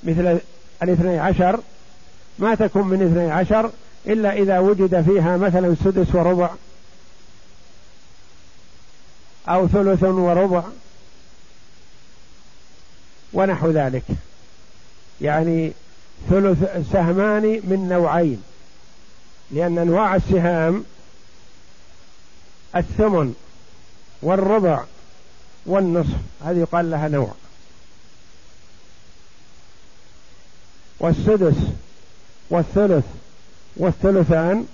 مثل 0.03 0.39
الاثني 0.83 1.19
عشر 1.19 1.59
ما 2.39 2.55
تكون 2.55 2.87
من 2.87 3.01
اثني 3.01 3.31
عشر 3.31 3.71
إلا 4.07 4.33
إذا 4.33 4.59
وجد 4.59 5.01
فيها 5.01 5.37
مثلا 5.37 5.75
سدس 5.83 6.15
وربع 6.15 6.49
أو 9.47 9.67
ثلث 9.67 10.03
وربع 10.03 10.63
ونحو 13.33 13.71
ذلك. 13.71 14.03
يعني 15.21 15.71
ثلث 16.29 16.91
سهمان 16.91 17.43
من 17.43 17.87
نوعين 17.89 18.43
لأن 19.51 19.77
أنواع 19.77 20.15
السهام 20.15 20.83
الثمن 22.75 23.35
والربع 24.21 24.83
والنصف 25.65 26.17
هذه 26.45 26.57
يقال 26.57 26.91
لها 26.91 27.07
نوع. 27.07 27.31
والسدس 30.99 31.57
والثلث 32.49 33.05
والثلثان 33.77 34.65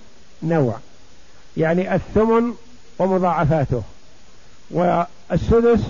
نوع. 0.42 0.74
يعني 1.56 1.94
الثمن 1.94 2.52
ومضاعفاته 2.98 3.82
والسدس 4.70 5.80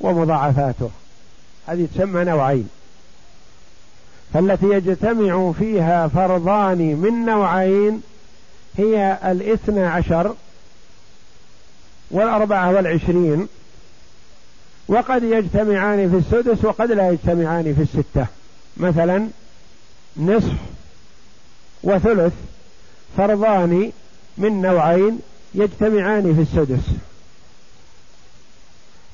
ومضاعفاته. 0.00 0.90
هذه 1.66 1.88
تسمى 1.94 2.24
نوعين. 2.24 2.68
فالتي 4.34 4.66
يجتمع 4.66 5.52
فيها 5.52 6.08
فرضان 6.08 6.78
من 6.78 7.24
نوعين 7.24 8.02
هي 8.78 9.18
الاثنى 9.24 9.84
عشر 9.84 10.34
والأربعة 12.10 12.72
والعشرين 12.72 13.48
وقد 14.88 15.22
يجتمعان 15.22 16.10
في 16.10 16.16
السدس 16.16 16.64
وقد 16.64 16.92
لا 16.92 17.10
يجتمعان 17.10 17.74
في 17.74 17.82
الستة. 17.82 18.26
مثلا 18.76 19.28
نصف 20.16 20.52
وثلث 21.84 22.32
فرضان 23.16 23.92
من 24.38 24.62
نوعين 24.62 25.18
يجتمعان 25.54 26.34
في 26.34 26.40
السدس. 26.40 26.84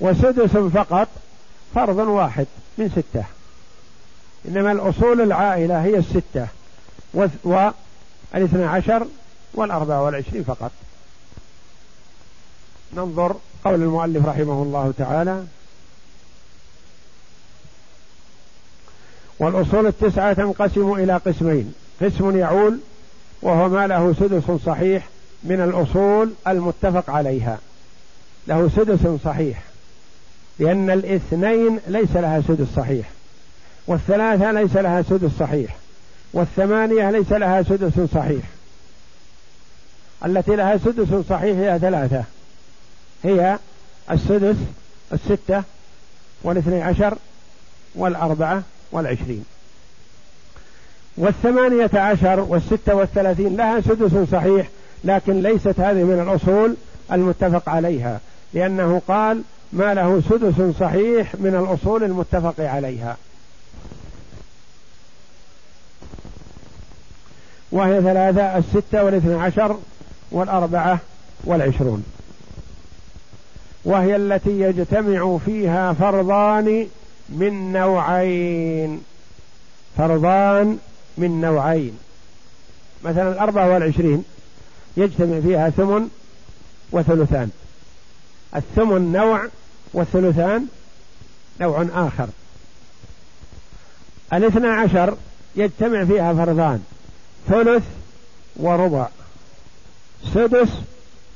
وسدس 0.01 0.57
فقط 0.57 1.09
فرض 1.75 1.99
واحد 1.99 2.47
من 2.79 2.89
ستة. 2.89 3.25
إنما 4.49 4.73
الأصول 4.73 5.21
العائلة 5.21 5.83
هي 5.83 5.97
الستة. 5.97 6.47
والاثنى 7.45 8.65
عشر 8.65 9.07
والأربعة 9.55 10.03
والعشرين 10.03 10.45
فقط. 10.45 10.73
ننظر 12.93 13.37
قول 13.65 13.75
المؤلف 13.75 14.27
رحمه 14.27 14.63
الله 14.63 14.93
تعالى. 14.99 15.45
والأصول 19.39 19.87
التسعة 19.87 20.33
تنقسم 20.33 20.93
إلى 20.93 21.17
قسمين. 21.17 21.75
قسم 22.03 22.39
يعول 22.39 22.79
وهو 23.43 23.69
ما 23.69 23.87
له 23.87 24.15
سدس 24.21 24.65
صحيح 24.67 25.09
من 25.45 25.61
الأصول 25.61 26.33
المتفق 26.47 27.11
عليها. 27.11 27.59
له 28.47 28.71
سدس 28.77 29.21
صحيح 29.25 29.63
لأن 30.59 30.91
الاثنين 30.91 31.81
ليس 31.87 32.17
لها 32.17 32.43
سدس 32.49 32.67
صحيح 32.77 33.11
والثلاثة 33.87 34.53
ليس 34.53 34.77
لها 34.77 35.03
سدس 35.03 35.31
صحيح 35.39 35.77
والثمانية 36.33 37.11
ليس 37.11 37.33
لها 37.33 37.63
سدس 37.63 38.11
صحيح. 38.15 38.43
التي 40.27 40.57
لها 40.57 40.77
سدس 40.77 41.27
صحيح 41.29 41.57
هي 41.59 41.79
ثلاثة 41.79 42.25
هي 43.25 43.59
السدس 44.11 44.57
الستة 45.13 45.63
والاثني 46.43 46.83
عشر 46.83 47.19
والأربعة 47.95 48.63
والعشرين. 48.93 49.45
والثمانية 51.17 51.91
عشر 51.95 52.41
والستة 52.41 52.95
والثلاثين 52.95 53.57
لها 53.57 53.81
سدس 53.81 54.31
صحيح 54.31 54.69
لكن 55.05 55.43
ليست 55.43 55.81
هذه 55.81 56.05
من 56.05 56.21
الأصول 56.23 56.77
المتفق 57.13 57.69
عليها 57.69 58.21
لأنه 58.55 59.03
قال 59.09 59.43
ما 59.73 59.95
له 59.95 60.23
سدس 60.29 60.77
صحيح 60.81 61.35
من 61.35 61.55
الأصول 61.55 62.05
المتفق 62.05 62.55
عليها. 62.59 63.17
وهي 67.73 68.03
ثلاثة 68.03 68.59
الستة 68.59 69.05
والاثنى 69.05 69.35
عشر 69.35 69.77
والأربعة 70.31 70.99
والعشرون. 71.45 72.05
وهي 73.85 74.17
التي 74.17 74.61
يجتمع 74.61 75.39
فيها 75.47 75.93
فرضان 75.93 76.87
من 77.29 77.73
نوعين 77.73 79.03
فرضان 79.97 80.79
من 81.21 81.41
نوعين. 81.41 81.99
مثلا 83.05 83.33
الأربعة 83.33 83.69
والعشرين 83.71 84.25
يجتمع 84.97 85.41
فيها 85.41 85.71
ثمن 85.71 86.09
وثلثان. 86.93 87.51
الثمن 88.57 89.13
نوع 89.13 89.49
والثلثان 89.93 90.67
نوع 91.61 91.87
آخر. 91.95 92.29
الاثنى 94.33 94.69
عشر 94.69 95.17
يجتمع 95.57 96.05
فيها 96.05 96.35
فرضان 96.35 96.85
ثلث 97.49 97.85
وربع 98.57 99.09
سدس 100.35 100.69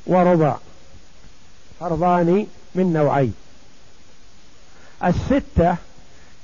وربع. 0.07 0.57
فرضان 1.81 2.47
من 2.75 2.93
نوعين. 2.93 3.35
الستة 5.05 5.77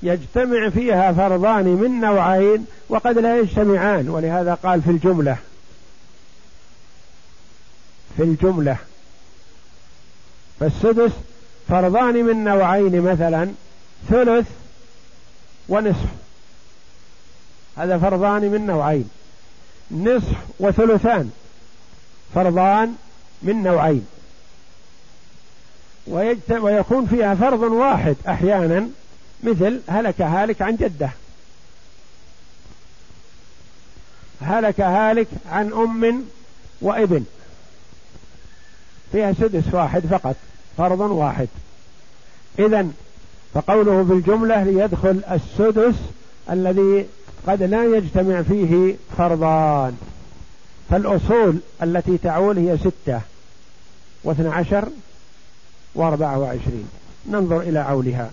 يجتمع 0.03 0.69
فيها 0.69 1.13
فرضان 1.13 1.65
من 1.65 2.01
نوعين 2.01 2.67
وقد 2.89 3.19
لا 3.19 3.39
يجتمعان 3.39 4.09
ولهذا 4.09 4.55
قال 4.55 4.83
في 4.83 4.91
الجملة. 4.91 5.37
في 8.17 8.23
الجملة. 8.23 8.77
فالسدس 10.61 11.13
فرضان 11.69 12.25
من 12.25 12.45
نوعين 12.45 13.01
مثلا 13.01 13.49
ثلث 14.09 14.47
ونصف. 15.69 16.09
هذا 17.77 17.99
فرضان 17.99 18.43
من 18.43 18.67
نوعين. 18.67 19.11
نصف 19.91 20.37
وثلثان 20.59 21.31
فرضان 22.35 22.95
من 23.43 23.63
نوعين. 23.63 24.07
ويكون 26.51 27.07
فيها 27.07 27.35
فرض 27.35 27.63
واحد 27.63 28.17
أحيانا 28.29 28.89
مثل 29.43 29.81
هلك 29.89 30.21
هالك 30.21 30.63
عن 30.63 30.77
جده. 30.77 31.11
هلك 34.41 34.81
هالك 34.81 35.29
عن 35.51 35.73
أم 35.73 36.25
وابن. 36.81 37.25
فيها 39.13 39.33
سدس 39.33 39.75
واحد 39.75 40.07
فقط 40.07 40.37
فرض 40.77 41.01
واحد. 41.01 41.49
إذا 42.59 42.89
فقوله 43.55 44.03
بالجملة 44.03 44.65
ليدخل 44.65 45.21
السدس 45.31 45.95
الذي 46.51 47.07
قد 47.47 47.63
لا 47.63 47.85
يجتمع 47.85 48.43
فيه 48.43 48.97
فرضان. 49.19 49.99
فالأصول 50.91 51.59
التي 51.83 52.19
تعول 52.19 52.59
هي 52.59 52.79
ستة 52.79 53.21
واثنى 54.25 54.49
عشر 54.49 54.89
وأربعة 55.95 56.39
وعشرين. 56.39 56.89
ننظر 57.27 57.61
إلى 57.61 57.79
عولها. 57.79 58.31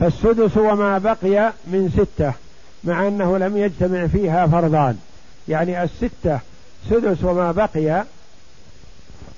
فالسدس 0.00 0.56
وما 0.56 0.98
بقي 0.98 1.52
من 1.66 1.90
ستة 1.96 2.32
مع 2.84 3.08
أنه 3.08 3.38
لم 3.38 3.56
يجتمع 3.56 4.06
فيها 4.06 4.46
فرضان. 4.46 4.96
يعني 5.48 5.82
الستة 5.82 6.38
سدس 6.90 7.24
وما 7.24 7.52
بقي 7.52 8.04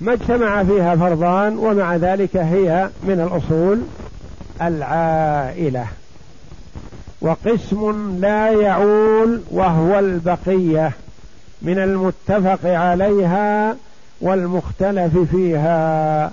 ما 0.01 0.13
اجتمع 0.13 0.63
فيها 0.63 0.95
فرضان 0.95 1.57
ومع 1.57 1.95
ذلك 1.95 2.37
هي 2.37 2.89
من 3.03 3.19
الأصول 3.19 3.81
العائلة. 4.61 5.87
وقسم 7.21 8.17
لا 8.21 8.49
يعول 8.51 9.41
وهو 9.51 9.99
البقية 9.99 10.91
من 11.61 11.79
المتفق 11.79 12.59
عليها 12.63 13.75
والمختلف 14.21 15.17
فيها. 15.17 16.31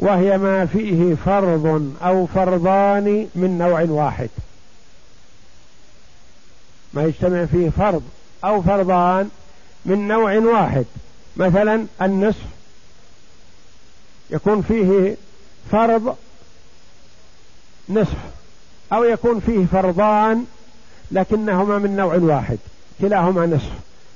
وهي 0.00 0.38
ما 0.38 0.66
فيه 0.66 1.14
فرض 1.14 1.96
أو 2.02 2.26
فرضان 2.26 3.28
من 3.34 3.58
نوع 3.58 3.82
واحد. 3.82 4.28
ما 6.94 7.04
يجتمع 7.04 7.44
فيه 7.44 7.70
فرض 7.70 8.02
أو 8.44 8.62
فرضان 8.62 9.30
من 9.84 10.08
نوع 10.08 10.38
واحد. 10.38 10.84
مثلا 11.36 11.86
النصف 12.02 12.44
يكون 14.30 14.62
فيه 14.62 15.16
فرض 15.70 16.16
نصف 17.88 18.18
أو 18.92 19.04
يكون 19.04 19.40
فيه 19.40 19.64
فرضان 19.72 20.44
لكنهما 21.10 21.78
من 21.78 21.96
نوع 21.96 22.14
واحد. 22.14 22.58
كلاهما 23.00 23.46
نصف. 23.46 23.72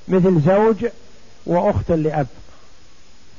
مثل 0.07 0.41
زوج 0.41 0.85
وأخت 1.45 1.91
لأب. 1.91 2.27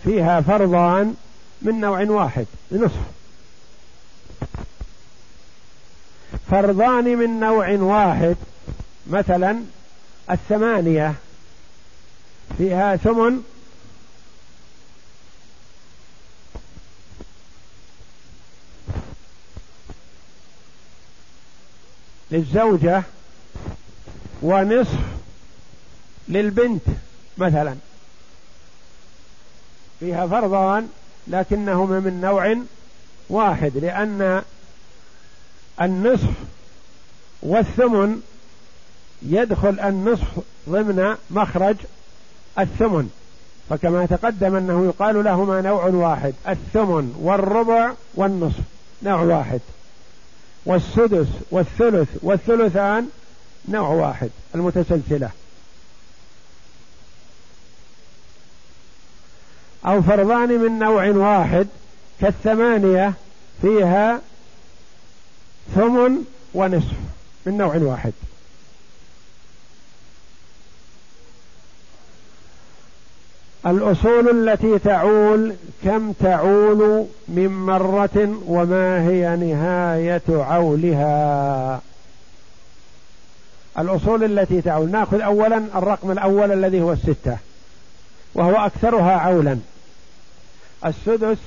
فيها 0.05 0.41
فرضان 0.41 1.15
من 1.63 1.81
نوع 1.81 2.05
واحد 2.05 2.47
نصف 2.73 3.01
فرضان 6.51 7.05
من 7.05 7.41
نوع 7.41 7.71
واحد 7.71 8.37
مثلا 9.07 9.63
الثمانية 10.31 11.15
فيها 12.59 12.97
ثمن 12.97 13.43
للزوجة 22.31 23.03
ونصف 24.43 24.99
للبنت 26.29 26.83
مثلا. 27.39 27.77
فيها 30.01 30.27
فرضان 30.27 30.89
لكنهما 31.29 32.01
من 32.01 32.21
نوع 32.21 32.57
واحد 33.31 33.77
لأن 33.77 34.43
النصف 35.81 36.31
والثمن 37.43 38.21
يدخل 39.23 39.81
النصف 39.81 40.39
ضمن 40.69 41.17
مخرج 41.31 41.77
الثمن. 42.59 43.11
فكما 43.71 44.07
تقدم 44.07 44.55
أنه 44.55 44.85
يقال 44.85 45.25
لهما 45.25 45.61
نوع 45.61 45.87
واحد 45.87 46.35
الثمن 46.49 47.15
والربع 47.21 47.93
والنصف 48.15 48.61
نوع 49.03 49.21
واحد. 49.21 49.61
والسدس 50.67 51.27
والثلث 51.51 52.09
والثلثان 52.23 53.09
نوع 53.69 53.89
واحد 53.89 54.31
المتسلسلة. 54.55 55.31
أو 59.87 60.03
فرضان 60.03 60.49
من 60.49 60.79
نوع 60.79 61.09
واحد 61.09 61.67
كالثمانية 62.21 63.13
فيها 63.63 64.21
ثمن 65.75 66.25
ونصف 66.55 66.97
من 67.47 67.57
نوع 67.59 67.77
واحد. 67.77 68.13
الأصول 73.67 74.49
التي 74.49 74.79
تعول 74.79 75.55
كم 75.85 76.13
تعول 76.13 77.07
من 77.29 77.49
مرة 77.49 78.39
وما 78.47 79.09
هي 79.09 79.37
نهاية 79.37 80.23
عولها. 80.29 81.81
الأصول 83.79 84.25
التي 84.25 84.61
تعول 84.61 84.91
نأخذ 84.91 85.21
أولا 85.21 85.57
الرقم 85.75 86.11
الأول 86.11 86.53
الذي 86.53 86.81
هو 86.81 86.93
الستة 86.93 87.37
وهو 88.35 88.67
أكثرها 88.67 89.13
عولا. 89.13 89.59
السدس 90.87 91.39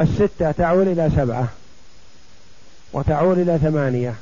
الستة 0.00 0.52
تعول 0.52 0.88
إلى 0.88 1.10
سبعة 1.16 1.48
وتعول 2.92 3.38
إلى 3.38 3.58
ثمانية 3.58 4.14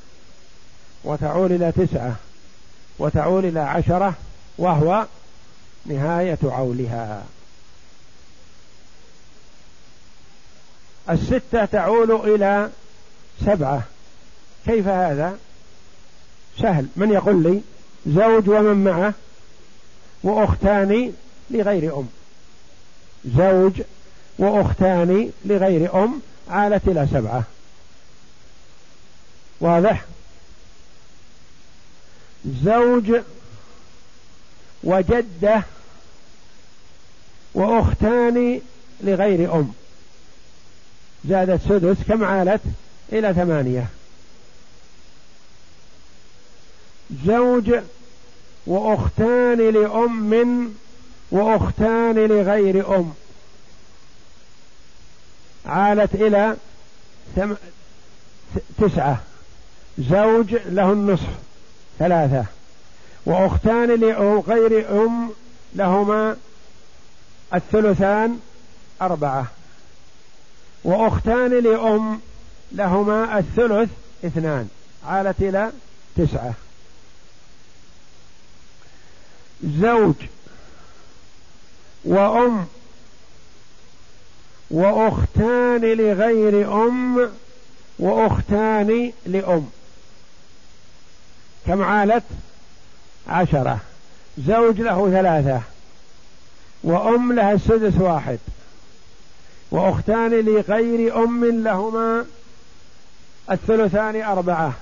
وتعول 1.04 1.52
إلى 1.52 1.72
تسعة 1.72 2.16
وتعول 2.98 3.44
إلى 3.44 3.60
عشرة 3.60 4.14
وهو 4.58 5.06
نهاية 5.86 6.38
عولها. 6.42 7.24
الستة 11.10 11.64
تعول 11.64 12.34
إلى 12.34 12.70
سبعة. 13.46 13.82
كيف 14.66 14.88
هذا؟ 14.88 15.38
سهل. 16.58 16.86
من 16.96 17.10
يقول 17.10 17.42
لي 17.42 17.60
زوج 18.06 18.48
ومن 18.48 18.84
معه؟ 18.84 19.14
وأختان 20.22 21.12
لغير 21.50 21.98
أم. 21.98 22.08
زوج 23.24 23.82
وأختان 24.38 25.30
لغير 25.44 26.04
أم 26.04 26.20
عالت 26.48 26.88
إلى 26.88 27.08
سبعة. 27.12 27.42
واضح؟ 29.60 30.04
زوج 32.64 33.20
وجدة 34.84 35.62
وأختان 37.54 38.60
لغير 39.00 39.54
أم. 39.54 39.72
زادت 41.28 41.60
سدس 41.68 41.96
كم 42.08 42.24
عالت؟ 42.24 42.60
إلى 43.12 43.34
ثمانية. 43.34 43.86
زوج 47.26 47.74
وأختان 48.66 49.70
لأم 49.70 50.74
وأختان 51.32 52.14
لغير 52.14 52.96
أم. 52.96 53.12
عالت 55.66 56.14
إلى 56.14 56.56
ثم... 57.36 57.52
تسعة. 58.78 59.20
زوج 59.98 60.54
له 60.54 60.92
النصف. 60.92 61.28
ثلاثة. 61.98 62.44
وأختان 63.26 63.88
لغير 63.88 65.02
أم 65.04 65.30
لهما 65.74 66.36
الثلثان 67.54 68.40
أربعة. 69.02 69.46
وأختان 70.84 71.50
لأم 71.50 72.20
لهما 72.72 73.38
الثلث 73.38 73.90
اثنان. 74.24 74.68
عالت 75.06 75.40
إلى 75.40 75.72
تسعة. 76.16 76.54
زوج 79.64 80.14
وأم. 82.04 82.66
وأختان 84.70 85.80
لغير 85.80 86.72
أم 86.88 87.30
وأختان 87.98 89.12
لأم. 89.26 89.70
كم 91.66 91.82
عالت؟ 91.82 92.24
عشرة. 93.28 93.78
زوج 94.38 94.80
له 94.80 95.10
ثلاثة. 95.10 95.60
وأم 96.84 97.32
لها 97.32 97.52
السدس 97.52 98.00
واحد. 98.00 98.38
وأختان 99.70 100.30
لغير 100.30 101.24
أم 101.24 101.44
لهما 101.44 102.24
الثلثان 103.50 104.22
أربعة. 104.22 104.72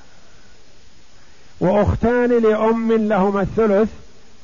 وأختان 1.60 2.42
لأم 2.42 2.92
لهما 2.92 3.40
الثلث 3.42 3.88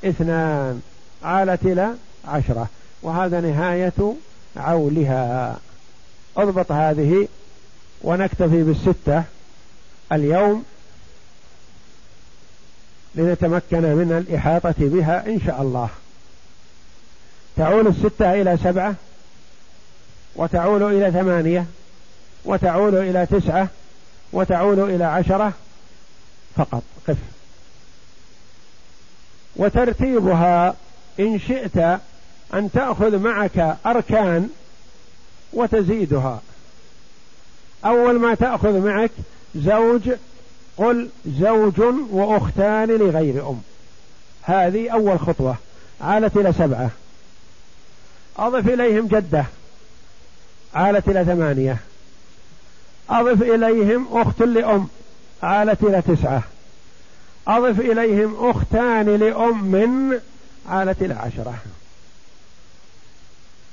اثنان. 0.05 0.83
عالت 1.23 1.63
إلى 1.63 1.95
عشرة. 2.27 2.69
وهذا 3.03 3.41
نهاية 3.41 4.15
عولها. 4.57 5.57
اضبط 6.37 6.73
هذه 6.73 7.29
ونكتفي 8.03 8.63
بالستة. 8.63 9.25
اليوم 10.13 10.65
لنتمكن 13.15 13.83
من 13.83 14.25
الإحاطة 14.29 14.75
بها 14.79 15.27
إن 15.27 15.41
شاء 15.47 15.63
الله. 15.63 15.89
تعول 17.57 17.87
الستة 17.87 18.35
إلى 18.35 18.59
سبعة 18.65 18.95
وتعول 20.37 20.83
إلى 20.83 21.13
ثمانية 21.13 21.67
وتعول 22.45 22.97
إلى 22.97 23.27
تسعة 23.27 23.69
وتعول 24.33 24.81
إلى 24.81 25.05
عشرة 25.05 25.53
فقط. 26.57 26.83
قف. 27.09 27.17
وترتيبها 29.57 30.75
إن 31.21 31.39
شئت 31.39 32.01
أن 32.55 32.71
تأخذ 32.73 33.19
معك 33.19 33.77
أركان 33.87 34.49
وتزيدها. 35.53 36.41
أول 37.85 38.19
ما 38.19 38.35
تأخذ 38.35 38.81
معك 38.81 39.11
زوج 39.55 40.11
قل 40.77 41.09
زوج 41.27 41.81
وأختان 42.11 42.89
لغير 42.89 43.49
أم. 43.49 43.61
هذه 44.43 44.91
أول 44.91 45.21
خطوة. 45.21 45.57
عالت 46.01 46.37
إلى 46.37 46.53
سبعة. 46.53 46.91
أضف 48.39 48.69
إليهم 48.69 49.07
جدة. 49.07 49.45
عالت 50.75 51.09
إلى 51.09 51.25
ثمانية. 51.25 51.77
أضف 53.11 53.43
إليهم 53.43 54.09
أخت 54.13 54.43
لأم. 54.43 54.89
عالت 55.43 55.83
إلى 55.83 56.03
تسعة. 56.03 56.43
أضف 57.49 57.81
إليهم 57.81 58.51
أختان 58.51 59.17
لأم 59.17 60.21
عالت 60.69 61.03
إلى 61.03 61.15
عشرة. 61.15 61.55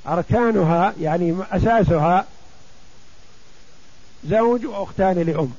أركانها 0.06 0.94
يعني 1.00 1.36
أساسها 1.52 2.26
زوج 4.28 4.66
وأختان 4.66 5.18
لأم. 5.18 5.52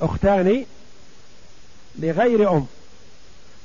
أختان 0.00 0.64
لغير 1.98 2.50
أم. 2.50 2.66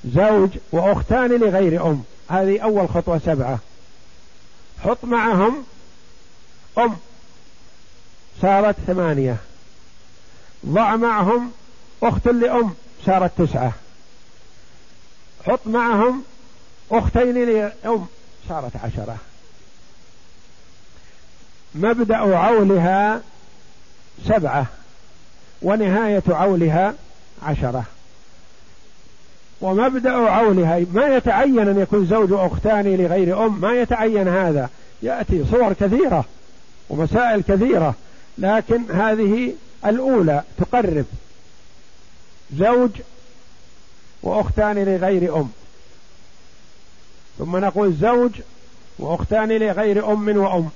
زوج 0.06 0.50
وأختان 0.72 1.30
لغير 1.32 1.88
أم. 1.88 2.04
هذه 2.30 2.60
أول 2.60 2.90
خطوة 2.90 3.22
سبعة. 3.26 3.60
حط 4.84 4.98
معهم 5.04 5.64
أم. 6.78 6.98
صارت 8.42 8.76
ثمانية. 8.88 9.38
ضع 10.66 10.96
معهم 10.96 11.52
أخت 12.04 12.28
لأم 12.28 12.74
صارت 13.06 13.32
تسعة. 13.42 13.74
حط 15.48 15.60
معهم 15.66 16.24
أختين 16.92 17.46
لأم. 17.46 18.08
صارت 18.50 18.76
عشرة. 18.84 19.18
مبدأ 21.76 22.18
عولها 22.18 23.22
سبعة 24.28 24.66
ونهاية 25.62 26.24
عولها 26.28 26.94
عشرة. 27.44 27.84
ومبدأ 29.62 30.12
عولها 30.12 30.86
ما 30.94 31.08
يتعين 31.08 31.68
أن 31.68 31.80
يكون 31.80 32.06
زوج 32.06 32.34
أختان 32.34 32.96
لغير 32.96 33.46
أم؟ 33.46 33.62
ما 33.62 33.74
يتعين 33.74 34.28
هذا. 34.28 34.70
يأتي 35.02 35.46
صور 35.52 35.74
كثيرة 35.74 36.26
ومسائل 36.90 37.42
كثيرة 37.42 37.96
لكن 38.38 38.92
هذه 38.92 39.54
الأولى 39.86 40.44
تقرب 40.58 41.06
زوج 42.58 42.90
وأختان 44.24 44.84
لغير 44.84 45.38
أم. 45.38 45.50
ثم 47.40 47.58
نقول 47.58 47.94
زوج 47.94 48.32
وأختان 49.00 49.50
لغير 49.50 50.14
أم 50.14 50.38
وأم. 50.38 50.70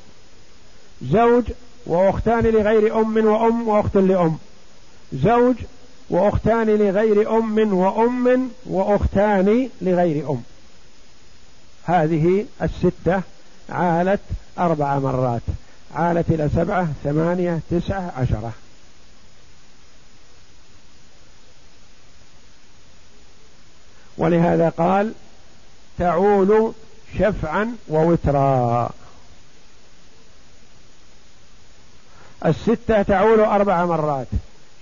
زوج 1.02 1.44
وأختان 1.86 2.44
لغير 2.44 3.02
أم 3.02 3.26
وأم 3.26 3.68
وأخت 3.68 3.98
لأم. 3.98 4.38
زوج 5.14 5.56
وأختان 6.10 6.70
لغير 6.70 7.38
أم 7.38 7.74
وأم 7.74 8.50
وأختان 8.66 9.70
لغير 9.82 10.30
أم. 10.30 10.42
هذه 11.86 12.46
الستة 12.62 13.22
عالت 13.70 14.22
أربع 14.60 15.00
مرات. 15.00 15.42
عالت 15.96 16.30
إلى 16.30 16.50
سبعة 16.56 16.88
ثمانية 17.04 17.60
تسعة 17.72 18.14
عشرة. 18.18 18.54
ولهذا 24.18 24.70
قال 24.70 25.14
تعول 26.00 26.74
شفعا 27.20 27.76
ووترا. 27.90 28.90
الستة 32.46 33.02
تعول 33.02 33.40
أربع 33.40 33.86
مرات 33.86 34.28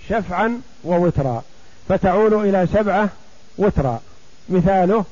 شفعا 0.08 0.60
ووترا. 0.84 1.42
فتعول 1.88 2.34
إلى 2.48 2.68
سبعة 2.72 3.08
وترا. 3.58 4.00
مثاله 4.48 5.04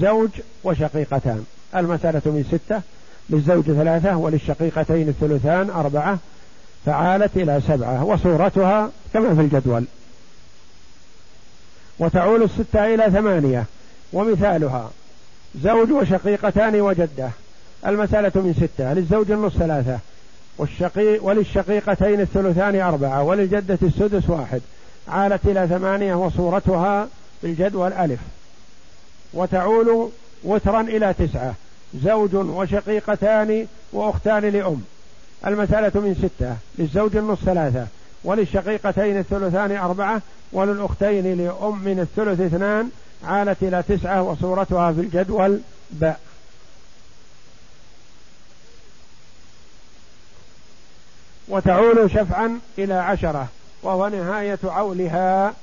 زوج 0.00 0.30
وشقيقتان. 0.64 1.46
المسألة 1.76 2.22
من 2.24 2.44
ستة 2.52 2.82
للزوج 3.30 3.64
ثلاثة 3.64 4.16
وللشقيقتين 4.16 5.08
الثلثان 5.08 5.70
أربعة. 5.70 6.18
فعالت 6.86 7.36
إلى 7.36 7.60
سبعة 7.68 8.04
وصورتها 8.04 8.90
كما 9.12 9.34
في 9.34 9.40
الجدول. 9.40 9.84
وتعول 11.98 12.42
الستة 12.42 12.94
إلى 12.94 13.10
ثمانية 13.10 13.64
ومثالها 14.12 14.90
زوج 15.62 15.92
وشقيقتان 15.92 16.80
وجدة. 16.80 17.30
المسألة 17.86 18.32
من 18.34 18.54
ستة. 18.54 18.92
للزوج 18.92 19.30
النص 19.30 19.52
ثلاثة. 19.52 19.98
والشقيق 20.58 21.24
وللشقيقتين 21.24 22.20
الثلثان 22.20 22.80
أربعة. 22.80 23.22
وللجدة 23.22 23.78
السدس 23.82 24.30
واحد. 24.30 24.60
عالت 25.08 25.46
إلى 25.46 25.68
ثمانية 25.68 26.14
وصورتها 26.14 27.08
بالجدول 27.42 27.92
ألف 27.92 28.20
وتعول 29.34 30.10
وترا 30.44 30.80
إلى 30.80 31.14
تسعة. 31.18 31.54
زوج 32.04 32.34
وشقيقتان 32.34 33.66
وأختان 33.92 34.42
لأم. 34.42 34.82
المسألة 35.46 35.92
من 35.94 36.14
ستة. 36.14 36.56
للزوج 36.78 37.16
النص 37.16 37.38
ثلاثة. 37.38 37.86
وللشقيقتين 38.24 39.18
الثلثان 39.18 39.76
أربعة. 39.76 40.20
وللأختين 40.52 41.38
لأم 41.38 41.78
من 41.84 42.00
الثلث 42.00 42.40
اثنان، 42.40 42.90
عالت 43.26 43.62
إلى 43.62 43.82
تسعة 43.88 44.22
وصورتها 44.22 44.92
في 44.92 45.00
الجدول 45.00 45.60
باء 45.90 46.20
وتعول 51.48 52.10
شفعا 52.10 52.58
إلى 52.78 52.94
عشرة 52.94 53.48
وهو 53.82 54.08
نهاية 54.08 54.58
عولها. 54.64 55.54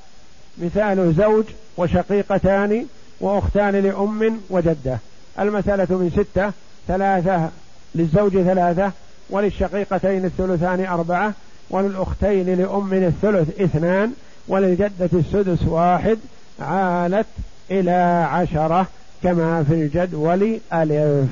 مثال 0.58 1.13
زوج 1.17 1.45
وشقيقتان 1.78 2.86
وأختان 3.19 3.76
لأم 3.76 4.41
وجدة. 4.50 4.97
المسألة 5.39 5.88
من 5.89 6.10
ستة 6.10 6.52
ثلاثة 6.88 7.50
للزوج 7.95 8.32
ثلاثة 8.32 8.91
وللشقيقتين 9.30 10.26
الثلثان 10.26 10.86
أربعة 10.86 11.34
وللأختين 11.69 12.56
لأم 12.56 12.93
الثلث 12.93 13.62
اثنان 13.62 14.13
وللجدة 14.47 15.10
السدس 15.13 15.63
واحد 15.67 16.17
عالت 16.60 17.28
إلى 17.71 18.28
عشرة 18.32 18.88
كما 19.24 19.63
في 19.63 19.74
الجدول 19.74 20.60
ألف 20.74 21.30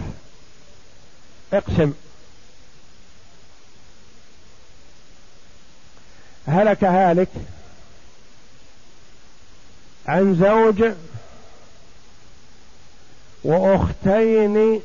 اقسم. 1.53 1.93
هلك 6.47 6.83
هالك 6.83 7.29
عن 10.07 10.35
زوج 10.35 10.91
وأختين 13.43 14.81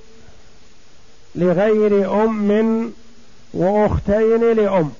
لغير 1.34 2.24
أم 2.24 2.92
وأختين 3.54 4.52
لأم. 4.52 4.92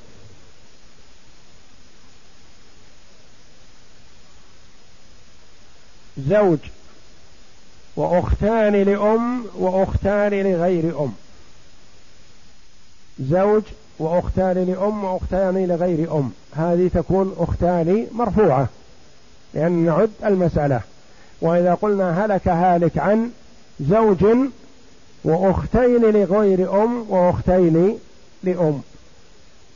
زوج 6.18 6.58
وأختان 7.96 8.72
لأم 8.72 9.44
وأختان 9.58 10.30
لغير 10.30 11.04
أم. 11.04 11.12
زوج 13.20 13.62
وأختان 13.98 14.64
لأم 14.64 15.04
وأختان 15.04 15.66
لغير 15.66 16.16
أم. 16.16 16.30
هذه 16.56 16.90
تكون 16.94 17.36
أختان 17.38 18.06
مرفوعة 18.12 18.68
لأن 19.54 19.72
نعد 19.72 20.10
المسألة. 20.24 20.80
وإذا 21.40 21.74
قلنا 21.74 22.24
هلك 22.24 22.48
هالك 22.48 22.98
عن 22.98 23.30
زوج 23.80 24.24
وأختين 25.24 26.02
لغير 26.02 26.84
أم 26.84 27.10
وأختين 27.10 27.98
لأم 28.42 28.82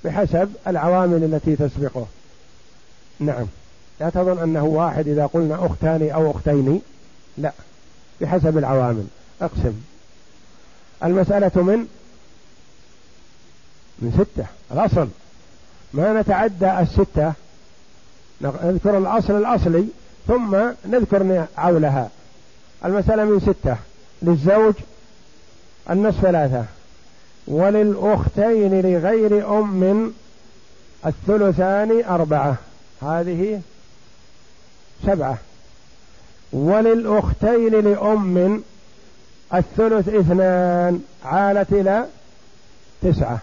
بحسب 0.04 0.52
العوامل 0.66 1.24
التي 1.24 1.56
تسبقه. 1.56 2.06
نعم. 3.20 3.46
لا 4.00 4.10
تظن 4.10 4.38
أنه 4.38 4.64
واحد 4.64 5.08
إذا 5.08 5.26
قلنا 5.26 5.66
اختان 5.66 6.10
أو 6.10 6.30
اختين 6.30 6.80
لا 7.38 7.52
بحسب 8.20 8.58
العوامل. 8.58 9.06
أقسم. 9.42 9.72
المسألة 11.04 11.62
من؟ 11.62 11.86
من 13.98 14.12
ستة. 14.12 14.46
الأصل. 14.72 15.08
ما 15.92 16.20
نتعدى 16.20 16.78
الستة 16.80 17.32
نذكر 18.40 18.98
الأصل 18.98 19.36
الأصلي 19.36 19.86
ثم 20.26 20.56
نذكر 20.86 21.46
عولها 21.58 22.10
المسألة 22.84 23.24
من 23.24 23.40
ستة. 23.40 23.76
للزوج 24.22 24.74
النصف 25.90 26.20
ثلاثة. 26.20 26.64
وللأختين 27.46 28.80
لغير 28.80 29.58
أم 29.58 30.12
الثلثان 31.06 32.04
أربعة. 32.04 32.56
هذه 33.02 33.60
سبعة. 35.06 35.38
وللأختين 36.52 37.92
لأم 37.92 38.62
الثلث 39.54 40.08
اثنان 40.08 41.02
عالت 41.24 41.72
إلى 41.72 42.06
تسعة. 43.02 43.38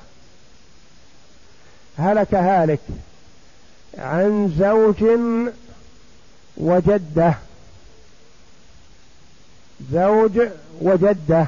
هلك 1.97 2.33
هالك 2.33 2.79
عن 3.97 4.55
زوج 4.59 5.19
وجدة. 6.57 7.33
زوج 9.91 10.39
وجدة. 10.81 11.47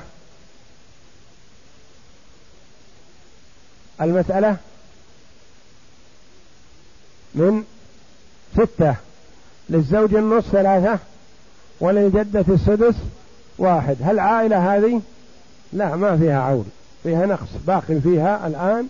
المسألة 4.01 4.57
من 7.35 7.63
ستة. 8.53 8.95
للزوج 9.69 10.15
النصف 10.15 10.51
ثلاثة 10.51 10.99
وللجدة 11.79 12.45
السدس 12.49 12.95
واحد. 13.57 13.97
هل 14.01 14.19
عائلة 14.19 14.75
هذه؟ 14.75 15.01
لا 15.73 15.95
ما 15.95 16.17
فيها 16.17 16.41
عول 16.41 16.65
فيها 17.03 17.25
نقص. 17.25 17.47
باق 17.67 17.83
فيها 18.03 18.47
الآن 18.47 18.87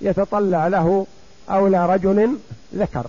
يتطلع 0.00 0.68
له 0.68 1.06
أولى 1.50 1.86
رجل 1.86 2.38
ذكر. 2.74 3.06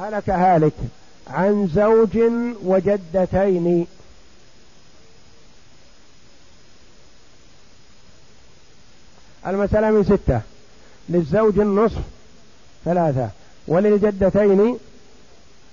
هلك 0.00 0.30
هالك 0.30 0.72
عن 1.30 1.68
زوج 1.74 2.18
وجدتين. 2.64 3.86
المسألة 9.46 9.90
من 9.90 10.04
ستة. 10.04 10.40
للزوج 11.08 11.58
النصف 11.58 12.02
ثلاثة. 12.84 13.28
وللجدتين 13.68 14.78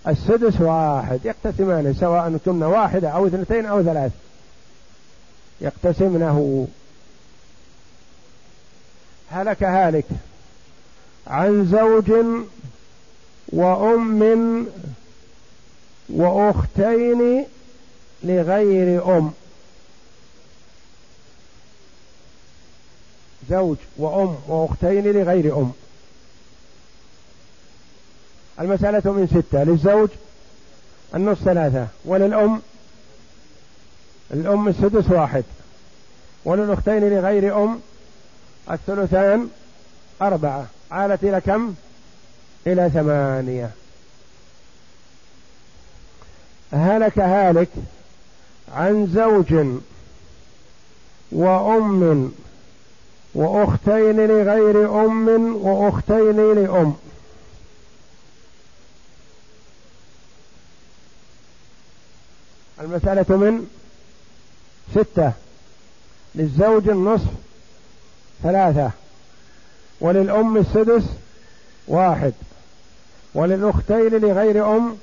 السدس 0.07 0.61
واحد. 0.61 1.19
يقتسمان 1.25 1.93
سواء 1.93 2.37
كنا 2.45 2.67
واحدة 2.67 3.09
أو 3.09 3.27
اثنتين 3.27 3.65
أو 3.65 3.83
ثلاث. 3.83 4.11
يقتسمنه. 5.61 6.67
هلك 9.31 9.63
هالك. 9.63 10.05
عن 11.27 11.65
زوج 11.65 12.11
وأم 13.47 14.67
وأختين 16.09 17.45
لغير 18.23 19.17
أم. 19.17 19.31
زوج 23.49 23.77
وأم 23.97 24.35
وأختين 24.47 25.03
لغير 25.03 25.57
أم. 25.57 25.71
المسألة 28.59 29.11
من 29.11 29.27
ستة 29.27 29.63
للزوج 29.63 30.09
النص 31.15 31.37
ثلاثة 31.37 31.87
وللأم 32.05 32.61
الأم 34.33 34.67
السدس 34.67 35.11
واحد 35.11 35.43
وللأختين 36.45 37.09
لغير 37.09 37.63
أم 37.63 37.79
الثلثان 38.71 39.49
أربعة. 40.21 40.65
عالت 40.91 41.23
إلى 41.23 41.41
كم؟ 41.41 41.73
إلى 42.67 42.89
ثمانية. 42.93 43.69
هلك 46.73 47.19
هالك 47.19 47.69
عن 48.73 49.07
زوج 49.13 49.65
وأم 51.31 52.31
وأختين 53.35 54.27
لغير 54.27 55.05
أم 55.05 55.55
وأختين 55.55 56.53
لأم. 56.53 56.95
المسألة 62.87 63.37
من 63.37 63.67
ستة 64.91 65.31
للزوج 66.35 66.89
النصف 66.89 67.31
ثلاثة 68.43 68.91
وللأم 70.01 70.57
السدس 70.57 71.03
واحد 71.87 72.33
وللأختين 73.33 74.09
لغير 74.09 74.77
أم 74.77 74.97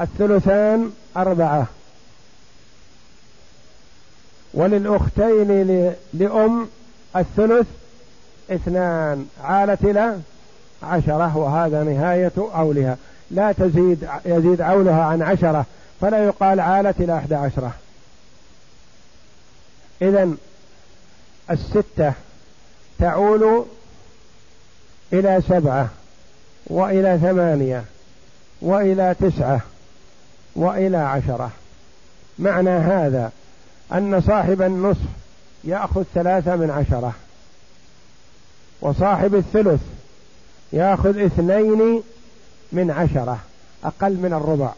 الثلثان 0.00 0.92
أربعة 1.16 1.66
وللأختين 4.54 5.92
لأم 6.14 6.68
الثلث 7.16 7.66
اثنان 8.50 9.26
عالت 9.42 9.84
إلى 9.84 10.18
عشرة 10.82 11.36
وهذا 11.36 11.82
نهاية 11.82 12.32
عولها 12.38 12.96
لا 13.30 13.52
تزيد 13.52 14.08
يزيد 14.24 14.60
عولها 14.60 15.02
عن 15.02 15.22
عشرة. 15.22 15.66
فلا 16.04 16.24
يقال 16.24 16.60
عالت 16.60 17.00
إلى 17.00 17.16
أحد 17.18 17.32
عشرة. 17.32 17.74
إذا 20.02 20.34
الستة 21.50 22.12
تعول 22.98 23.64
إلى 25.12 25.42
سبعة 25.48 25.88
وإلى 26.66 27.18
ثمانية 27.22 27.84
وإلى 28.60 29.14
تسعة 29.20 29.60
وإلى 30.56 30.96
عشرة. 30.96 31.50
معنى 32.38 32.70
هذا 32.70 33.32
أن 33.92 34.20
صاحب 34.20 34.62
النصف 34.62 35.08
يأخذ 35.64 36.04
ثلاثة 36.14 36.56
من 36.56 36.70
عشرة 36.70 37.14
وصاحب 38.80 39.34
الثلث 39.34 39.80
يأخذ 40.72 41.18
اثنين 41.18 42.02
من 42.72 42.90
عشرة 42.90 43.38
أقل 43.84 44.12
من 44.12 44.32
الربع. 44.32 44.72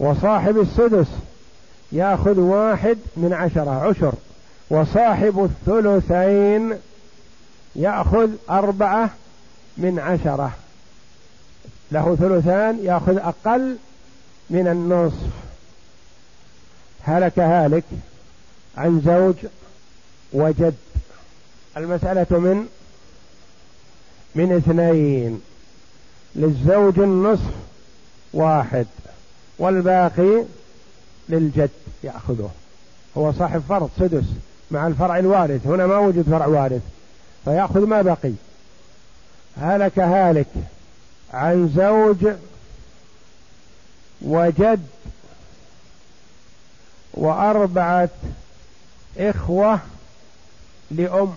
وصاحب 0.00 0.60
السدس 0.60 1.06
يأخذ 1.92 2.38
واحد 2.38 2.98
من 3.16 3.32
عشرة 3.32 3.70
عشر 3.70 4.12
وصاحب 4.70 5.44
الثلثين 5.44 6.78
يأخذ 7.76 8.30
أربعة 8.50 9.10
من 9.76 9.98
عشرة. 9.98 10.52
له 11.92 12.16
ثلثان 12.16 12.78
يأخذ 12.82 13.16
أقل 13.16 13.76
من 14.50 14.68
النصف. 14.68 15.30
هلك 17.04 17.38
هالك 17.38 17.84
عن 18.76 19.00
زوج 19.04 19.34
وجد. 20.32 20.74
المسألة 21.76 22.38
من؟ 22.38 22.66
من 24.34 24.56
اثنين. 24.56 25.40
للزوج 26.36 26.98
النصف 26.98 27.52
واحد. 28.32 28.86
والباقي 29.60 30.44
للجد 31.28 31.70
يأخذه. 32.04 32.50
هو 33.16 33.32
صاحب 33.32 33.62
فرض 33.68 33.90
سدس 33.98 34.24
مع 34.70 34.86
الفرع 34.86 35.18
الوارث. 35.18 35.66
هنا 35.66 35.86
ما 35.86 35.98
وجد 35.98 36.22
فرع 36.22 36.46
وارث. 36.46 36.82
فيأخذ 37.44 37.86
ما 37.86 38.02
بقي. 38.02 38.32
هلك 39.56 39.98
هالك 39.98 40.46
عن 41.32 41.72
زوج 41.76 42.34
وجد 44.22 44.86
وأربعة 47.14 48.08
إخوة 49.18 49.80
لأم. 50.90 51.34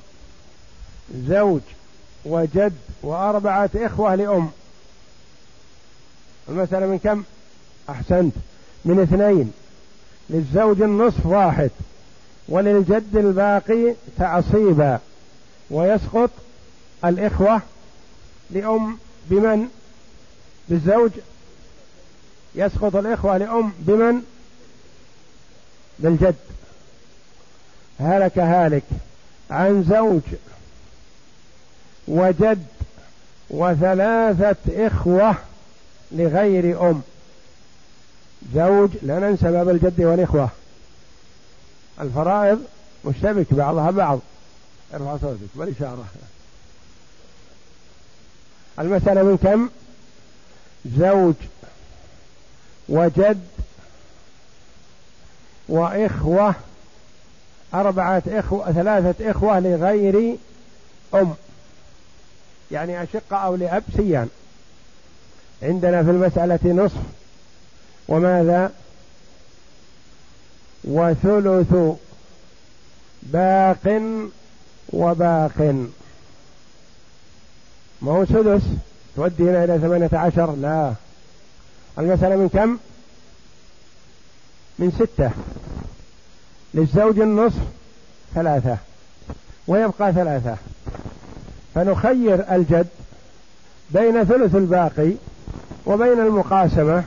زوج 1.27 1.61
وجد 2.25 2.73
وأربعة 3.01 3.69
إخوة 3.75 4.15
لأم. 4.15 4.51
المسألة 6.49 6.85
من 6.85 6.99
كم؟ 6.99 7.23
أحسنت 7.89 8.33
من 8.85 8.99
اثنين 8.99 9.51
للزوج 10.29 10.81
النصف 10.81 11.25
واحد 11.25 11.71
وللجد 12.49 13.15
الباقي 13.15 13.93
تعصيبا 14.17 14.99
ويسقط 15.71 16.29
الإخوة 17.05 17.61
لأم 18.51 18.97
بمن؟ 19.29 19.67
بالزوج 20.69 21.11
يسقط 22.55 22.95
الإخوة 22.95 23.37
لأم 23.37 23.73
بمن؟ 23.79 24.21
بالجد 25.99 26.35
هلك 27.99 28.39
هالك 28.39 28.83
عن 29.51 29.83
زوج 29.83 30.21
وجد 32.07 32.65
وثلاثة 33.49 34.87
إخوة 34.87 35.35
لغير 36.11 36.89
أم 36.89 37.01
زوج 38.55 38.89
لا 39.01 39.19
ننسى 39.19 39.51
باب 39.51 39.69
الجد 39.69 40.01
والإخوة. 40.01 40.49
الفرائض 42.01 42.59
مشتبك 43.05 43.53
بعضها 43.53 43.91
بعض. 43.91 44.19
ارفع 44.93 45.17
صوتك 45.17 45.39
بالإشارة. 45.55 46.05
المسألة 48.79 49.23
من 49.23 49.37
كم؟ 49.37 49.69
زوج 50.97 51.35
وجد 52.89 53.47
وإخوة 55.69 56.55
أربعة 57.73 58.23
إخوة 58.27 58.71
ثلاثة 58.71 59.31
إخوة 59.31 59.59
لغير 59.59 60.35
أم. 61.13 61.33
يعني 62.71 63.03
أشقة 63.03 63.37
أو 63.37 63.55
لأب 63.55 63.83
سيان. 63.97 64.29
عندنا 65.63 66.03
في 66.03 66.09
المسألة 66.09 66.59
نصف 66.65 67.01
وماذا؟ 68.07 68.71
وثلث 70.83 71.73
باق 73.23 74.01
وباق. 74.93 75.85
ما 78.01 78.11
هو 78.11 78.25
سدس 78.25 78.61
تودينا 79.15 79.63
إلى 79.63 79.79
ثمانية 79.79 80.09
عشر؟ 80.13 80.55
لا. 80.55 80.93
المسألة 81.99 82.35
من 82.35 82.49
كم؟ 82.49 82.77
من 84.79 84.91
ستة. 84.91 85.31
للزوج 86.73 87.19
النصف 87.19 87.61
ثلاثة. 88.35 88.77
ويبقى 89.67 90.13
ثلاثة. 90.13 90.57
فنخير 91.75 92.55
الجد 92.55 92.87
بين 93.89 94.23
ثلث 94.23 94.55
الباقي 94.55 95.11
وبين 95.85 96.19
المقاسمة. 96.19 97.03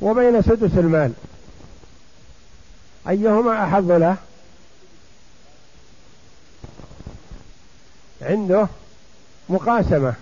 وبين 0.00 0.42
سدس 0.42 0.78
المال. 0.78 1.12
أيهما 3.08 3.64
أحظ 3.64 3.90
له؟ 3.90 4.16
عنده 8.22 8.68
مقاسمة. 9.48 10.14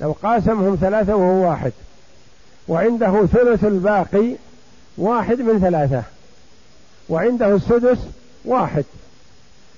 لو 0.00 0.12
قاسمهم 0.22 0.78
ثلاثة 0.80 1.16
وهو 1.16 1.48
واحد. 1.50 1.72
وعنده 2.68 3.26
ثلث 3.26 3.64
الباقي 3.64 4.36
واحد 4.98 5.40
من 5.40 5.60
ثلاثة. 5.60 6.02
وعنده 7.08 7.54
السدس 7.54 7.98
واحد. 8.44 8.84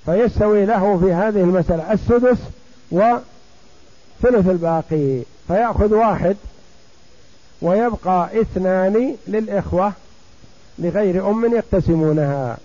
فيستوي 0.05 0.65
له 0.67 0.99
في 0.99 1.13
هذه 1.13 1.41
المسألة 1.41 1.93
السدس 1.93 2.39
وثلث 2.91 4.49
الباقي. 4.49 5.23
فيأخذ 5.49 5.95
واحد 5.95 6.37
ويبقى 7.65 8.41
اثنان 8.41 9.17
للإخوة 9.27 9.93
لغير 10.79 11.31
أم 11.31 11.55
يقتسمونها. 11.55 12.57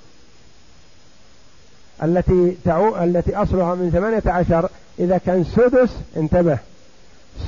التي 2.04 2.58
تعو... 2.66 3.04
التي 3.04 3.36
أصلها 3.36 3.76
من 3.76 3.90
ثمانية 3.92 4.24
عشر 4.26 4.70
إذا 5.00 5.18
كان 5.18 5.44
سدس 5.44 5.90
انتبه. 6.18 6.58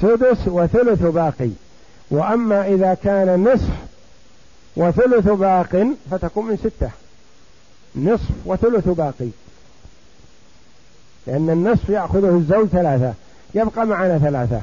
سدس 0.02 0.47
وثلث 0.47 1.02
باقي. 1.02 1.49
وأما 2.12 2.68
إذا 2.68 2.97
كان 3.04 3.43
نصف 3.43 3.74
وثلث 4.76 5.28
باق 5.28 5.88
فتكون 6.12 6.45
من 6.45 6.58
ستة. 6.58 6.89
نصف 7.95 8.30
وثلث 8.45 8.88
باقي. 8.88 9.30
لأن 11.28 11.49
النصف 11.49 11.89
يأخذه 11.89 12.38
الزوج 12.38 12.68
ثلاثة. 12.68 13.14
يبقى 13.56 13.86
معنا 13.86 14.18
ثلاثة. 14.18 14.62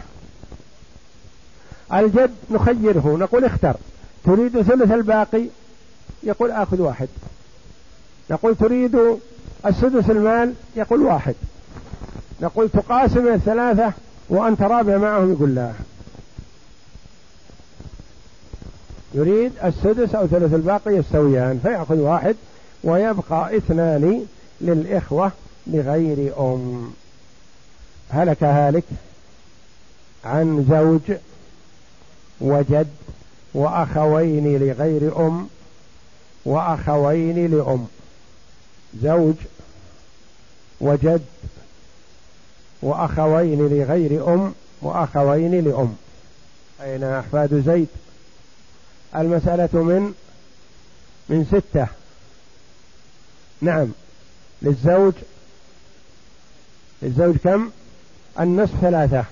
الجد 1.95 2.31
نخيره 2.51 3.17
نقول 3.21 3.45
اختر. 3.45 3.77
تريد 4.25 4.63
ثلث 4.63 4.93
الباقي؟ 4.93 5.45
يقول 6.23 6.51
آخذ 6.51 6.81
واحد. 6.81 7.09
نقول 8.31 8.57
تريد 8.57 8.99
السدس 9.67 10.11
المال؟ 10.11 10.55
يقول 10.77 11.03
واحد. 11.03 11.35
نقول 12.41 12.69
تقاسم 12.69 13.29
الثلاثة 13.29 13.93
وأنت 14.29 14.63
رابع 14.63 14.97
معهم؟ 14.97 15.33
يقول 15.33 15.55
لا. 15.55 15.73
يريد 19.15 19.53
السدس 19.65 20.15
أو 20.15 20.27
ثلث 20.27 20.55
الباقي 20.55 20.95
يستويان 20.97 21.61
فيأخذ 21.63 21.99
واحد 21.99 22.37
ويبقى 22.85 23.57
اثنان 23.57 24.27
للإخوة 24.61 25.33
لغير 25.67 26.33
أم. 26.41 26.91
هلك 28.11 28.43
هالك 28.43 28.85
عن 30.25 30.67
زوج 30.71 31.19
وجد 32.41 32.89
وأخوين 33.55 34.59
لغير 34.59 35.27
أم 35.27 35.49
وأخوين 36.45 37.51
لأم. 37.51 37.87
زوج 39.03 39.35
وجد 40.81 41.25
وأخوين 42.83 43.69
لغير 43.69 44.35
أم 44.35 44.55
وأخوين 44.83 45.65
لأم. 45.65 45.97
أين 46.83 47.05
أحفاد 47.05 47.63
زيد؟ 47.67 47.89
المسألة 49.17 49.83
من 49.83 50.15
من 51.29 51.45
ستة. 51.45 51.87
نعم 53.61 53.89
للزوج 54.63 55.13
للزوج 57.03 57.37
كم؟ 57.37 57.71
النصف 58.41 58.81
ثلاثة. 58.81 59.25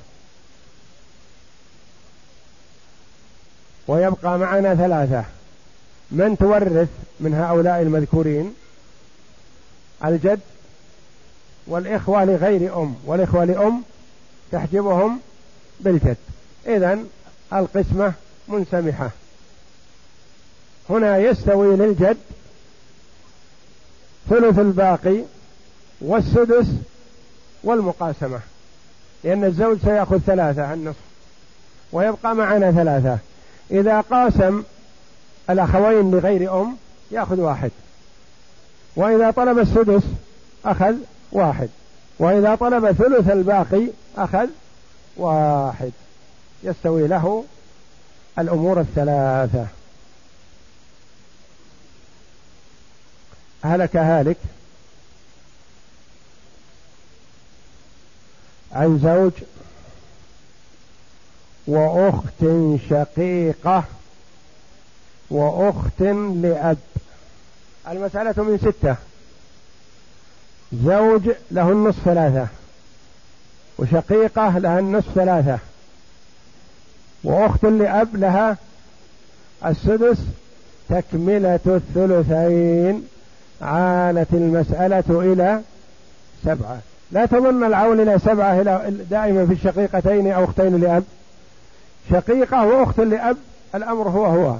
ويبقى 3.89 4.39
معنا 4.39 4.74
ثلاثة. 4.74 5.24
من 6.11 6.37
تورث 6.39 6.89
من 7.20 7.34
هؤلاء 7.34 7.82
المذكورين؟ 7.82 8.55
الجد 10.05 10.41
والإخوة 11.66 12.24
لغير 12.24 12.82
أم 12.82 12.95
والإخوة 13.07 13.45
لأم 13.45 13.82
تحجبهم 14.53 15.20
بالجد. 15.80 16.16
إذا 16.66 16.99
القسمة 17.53 18.12
منسمحة. 18.49 19.11
هنا 20.91 21.18
يستوي 21.18 21.76
للجد 21.76 22.16
ثلث 24.30 24.59
الباقي 24.59 25.20
والسدس 26.01 26.66
والمقاسمة 27.64 28.41
لأن 29.24 29.45
الزوج 29.45 29.78
سيأخذ 29.84 30.18
ثلاثة 30.18 30.74
النصف. 30.74 31.01
ويبقى 31.93 32.34
معنا 32.34 32.72
ثلاثة. 32.72 33.18
إذا 33.71 34.01
قاسم 34.01 34.62
الأخوين 35.51 36.11
لغير 36.11 36.62
أم 36.62 36.77
يأخذ 37.11 37.41
واحد. 37.41 37.71
وإذا 38.97 39.31
طلب 39.31 39.59
السدس 39.59 40.03
أخذ 40.64 40.95
واحد. 41.33 41.69
وإذا 42.19 42.55
طلب 42.55 42.93
ثلث 42.93 43.31
الباقي 43.31 43.87
أخذ 44.17 44.49
واحد. 45.17 45.93
يستوي 46.62 47.07
له 47.07 47.45
الأمور 48.39 48.81
الثلاثة. 48.81 49.67
هلك 53.64 53.97
هالك 53.97 54.37
عن 58.73 58.99
زوج 58.99 59.33
وأخت 61.67 62.45
شقيقة 62.91 63.85
وأخت 65.31 66.01
لأب. 66.43 66.79
المسألة 67.89 68.43
من 68.43 68.59
ستة. 68.59 68.97
زوج 70.73 71.31
له 71.51 71.73
النصف 71.73 72.05
ثلاثة. 72.05 72.47
وشقيقة 73.79 74.59
لها 74.59 74.79
النصف 74.79 75.14
ثلاثة. 75.14 75.59
وأخت 77.25 77.64
لأب 77.64 78.17
لها 78.17 78.57
السدس 79.67 80.19
تكملة 80.89 81.61
الثلثين. 81.67 83.09
عانت 83.62 84.29
المسألة 84.33 85.05
إلى 85.33 85.61
سبعة. 86.45 86.79
لا 87.12 87.27
تظن 87.27 87.64
العون 87.64 88.01
إلى 88.01 88.19
سبعة 88.19 88.61
إلى 88.61 88.95
دائما 89.11 89.47
في 89.47 89.53
الشقيقتين 89.53 90.33
أو 90.33 90.45
أختين 90.45 90.81
لأب. 90.81 91.05
شقيقة 92.11 92.67
وأخت 92.67 93.01
لأب 93.01 93.37
الأمر 93.75 94.09
هو 94.09 94.27
هو. 94.27 94.57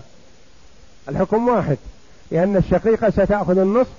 الحكم 1.09 1.49
واحد 1.49 1.77
لأن 2.31 2.57
الشقيقة 2.57 3.11
ستأخذ 3.11 3.59
النصف 3.59 3.93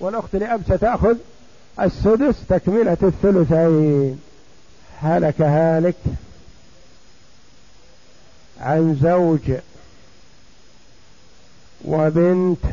والأخت 0.00 0.36
لأب 0.36 0.62
ستأخذ 0.68 1.16
السدس 1.80 2.36
تكملة 2.48 2.96
الثلثين. 3.02 4.20
هلك 5.02 5.40
هالك 5.40 5.96
عن 8.60 8.98
زوج 9.02 9.52
وبنت 11.84 12.64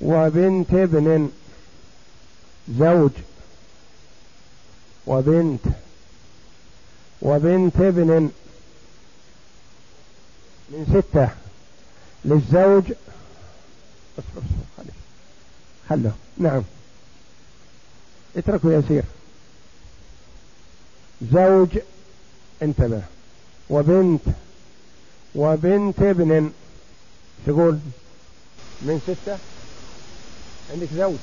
وبنت 0.00 0.74
ابن 0.74 1.30
زوج 2.78 3.10
وبنت 5.06 5.60
وبنت 7.22 7.76
ابن 7.76 8.30
من 10.70 10.86
ستة 10.90 11.28
للزوج. 12.24 12.92
اصبر 14.18 14.42
اصبر 14.78 14.92
خله 15.88 16.12
نعم. 16.38 16.62
اتركه 18.36 18.72
يسير 18.72 19.04
زوج 21.32 21.78
انتبه. 22.62 23.02
وبنت 23.70 24.20
وبنت 25.34 26.02
ابن 26.02 26.52
تقول 27.46 27.78
من 28.82 29.00
ستة؟ 29.06 29.38
عندك 30.72 30.88
زوج. 30.96 31.18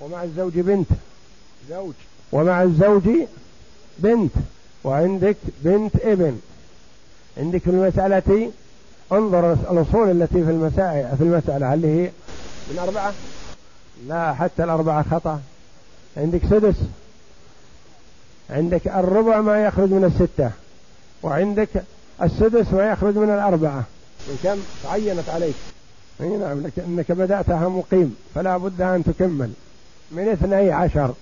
ومع 0.00 0.22
الزوج 0.22 0.52
بنت. 0.60 0.88
زوج. 1.68 1.94
ومع 2.32 2.62
الزوج 2.62 3.08
بنت. 3.98 4.32
وعندك 4.84 5.36
بنت 5.62 5.96
ابن. 5.96 6.40
عندك 7.36 7.60
في 7.60 7.70
المسألة 7.70 8.50
انظر 9.12 9.52
الأصول 9.52 10.10
التي 10.10 10.44
في 10.44 10.50
المسائل 10.50 11.16
في 11.16 11.24
المسألة 11.24 11.74
هل 11.74 11.84
هي 11.84 12.10
من 12.70 12.78
أربعة؟ 12.78 13.12
لا 14.08 14.34
حتى 14.34 14.64
الأربعة 14.64 15.02
خطأ. 15.10 15.40
عندك 16.16 16.40
سدس. 16.50 16.76
عندك 18.50 18.88
الربع 18.88 19.40
ما 19.40 19.64
يخرج 19.64 19.90
من 19.90 20.04
الستة. 20.04 20.50
وعندك 21.22 21.68
السدس 22.22 22.72
ما 22.72 22.90
يخرج 22.90 23.18
من 23.18 23.30
الأربعة. 23.30 23.84
من 24.28 24.38
كم؟ 24.42 24.58
تعينت 24.82 25.28
عليك. 25.28 25.54
أي 26.20 26.28
نعم 26.28 26.62
انك 26.78 27.12
بدأتها 27.12 27.68
مقيم 27.68 28.16
فلا 28.34 28.56
بد 28.56 28.82
أن 28.82 29.04
تكمل. 29.04 29.50
من 30.10 30.28
اثني 30.28 30.72
عشر. 30.72 31.14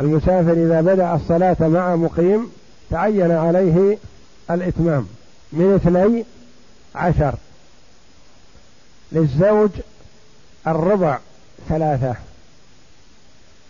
المسافر 0.00 0.52
إذا 0.52 0.80
بدأ 0.80 1.14
الصلاة 1.14 1.68
مع 1.68 1.96
مقيم 1.96 2.50
تعين 2.90 3.30
عليه 3.30 3.98
الإتمام 4.50 5.06
من 5.52 5.74
اثني 5.74 6.24
عشر 6.94 7.34
للزوج 9.12 9.70
الربع 10.66 11.18
ثلاثة 11.68 12.14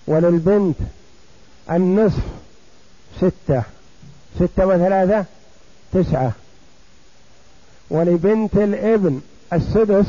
وللبنت 0.06 0.76
النصف 1.70 2.22
ستة 3.16 3.62
ستة 4.36 4.66
وثلاثة 4.66 5.24
تسعة 5.92 6.32
ولبنت 7.90 8.54
الابن 8.56 9.20
السدس 9.52 10.06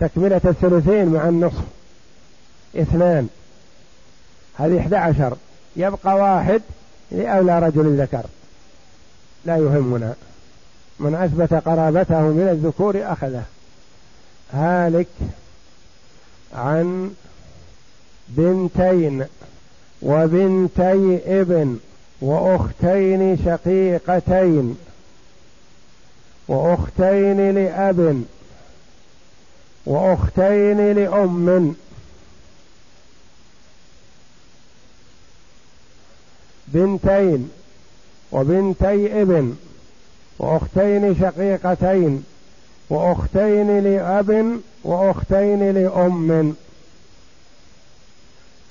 تكملة 0.00 0.40
الثلثين 0.44 1.08
مع 1.08 1.28
النصف 1.28 1.64
اثنان. 2.76 3.28
هذه 4.58 4.80
إحدى 4.80 4.96
عشر. 4.96 5.36
يبقى 5.76 6.14
واحد 6.16 6.62
لأولى 7.12 7.58
رجل 7.58 8.00
ذكر. 8.02 8.24
لا 9.44 9.56
يهمنا. 9.56 10.14
من 11.00 11.14
أثبت 11.14 11.54
قرابته 11.54 12.20
من 12.20 12.48
الذكور 12.52 13.12
أخذه. 13.12 13.42
هالك 14.52 15.06
عن 16.54 17.14
بنتين 18.28 19.24
وبنتي 20.02 21.20
ابن 21.40 21.78
وأختين 22.20 23.38
شقيقتين 23.44 24.76
وأختين 26.48 27.54
لأب 27.54 28.24
وأختين 29.86 30.92
لأم 30.92 31.74
بنتين 36.74 37.50
وبنتي 38.32 39.22
ابن 39.22 39.56
وأختين 40.38 41.16
شقيقتين 41.20 42.24
وأختين 42.90 43.78
لأب 43.84 44.60
وأختين 44.84 45.70
لأم 45.70 46.54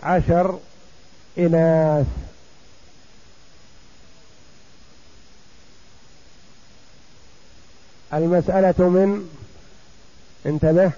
عشر 0.04 0.60
اناث 1.38 2.06
المسألة 8.14 8.90
من 8.90 9.30
انتبه 10.46 10.92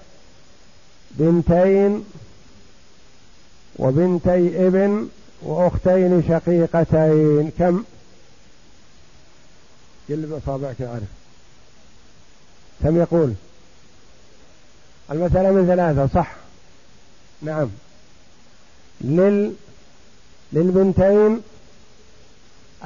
بنتين 1.10 2.04
وبنتي 3.76 4.66
ابن 4.66 5.08
وأختين 5.42 6.22
شقيقتين. 6.28 7.50
كم؟ 7.58 7.84
جلب 10.08 10.32
أصابعك 10.32 10.80
عارف. 10.80 11.08
كم 12.82 12.96
يقول؟ 12.96 13.34
المسألة 15.10 15.50
من 15.50 15.66
ثلاثة 15.66 16.14
صح؟ 16.14 16.34
نعم. 17.42 17.68
لل 19.00 19.54
للبنتين 20.52 21.40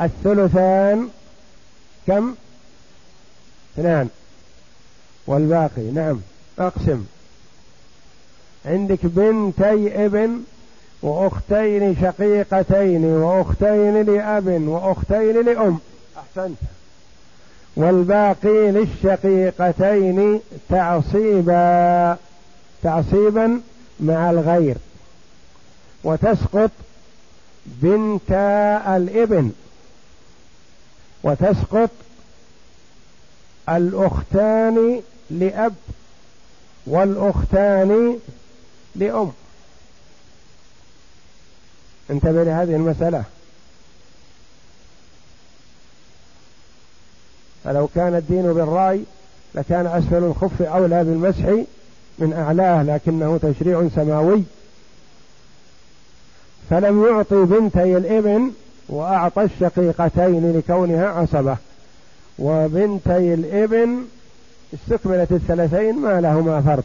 الثلثان 0.00 1.09
كم؟ 2.07 2.34
اثنان. 3.74 4.09
والباقي 5.26 5.82
نعم 5.82 6.20
أقسم. 6.59 7.04
عندك 8.64 8.98
بنتي 9.02 10.04
ابن 10.04 10.42
وأختين 11.03 11.97
شقيقتين 11.97 13.05
وأختين 13.05 14.03
لأب 14.03 14.47
وأختين 14.68 15.44
لأم. 15.44 15.78
أحسنت. 16.16 16.59
والباقي 17.76 18.70
للشقيقتين 18.70 20.40
تعصيبا 20.68 22.16
تعصيبا 22.82 23.61
مع 24.01 24.30
الغير. 24.30 24.76
وتسقط 26.05 26.70
بنت 27.66 28.32
الإبن. 28.86 29.51
وتسقط 31.22 31.90
الأختان 33.68 35.01
لأب 35.30 35.74
والأختان 36.86 38.18
لأم. 38.97 39.32
انتبه 42.11 42.44
لهذه 42.44 42.76
المسألة. 42.76 43.24
فلو 47.64 47.88
كان 47.94 48.14
الدين 48.14 48.52
بالرأي 48.52 49.00
لكان 49.54 49.86
أسفل 49.86 50.24
الخف 50.24 50.62
أولى 50.62 51.04
بالمسح 51.04 51.44
من 52.18 52.32
أعلاه 52.32 52.82
لكنه 52.82 53.38
تشريع 53.42 53.88
سماوي. 53.94 54.42
فلم 56.70 57.04
يعطي 57.04 57.44
بنتي 57.44 57.96
الإبن 57.96 58.52
وأعطى 58.88 59.42
الشقيقتين 59.42 60.57
لكونها 60.57 61.07
عصبة. 61.07 61.57
وبنتي 62.38 63.34
الإبن 63.34 64.04
استكملت 64.74 65.32
الثلاثين 65.32 65.94
ما 65.98 66.20
لهما 66.20 66.61
فرق. 66.61 66.84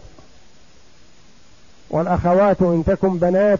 والأخوات 1.89 2.61
إن 2.61 2.83
تكن 2.87 3.17
بنات 3.17 3.59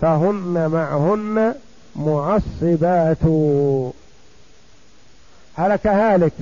فهن 0.00 0.68
معهن 0.72 1.54
معصبات. 1.96 3.22
هلك 5.56 5.86
هالك 5.86 6.32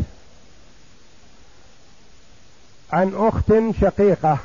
عن 2.92 3.12
أخت 3.14 3.52
شقيقة. 3.80 4.38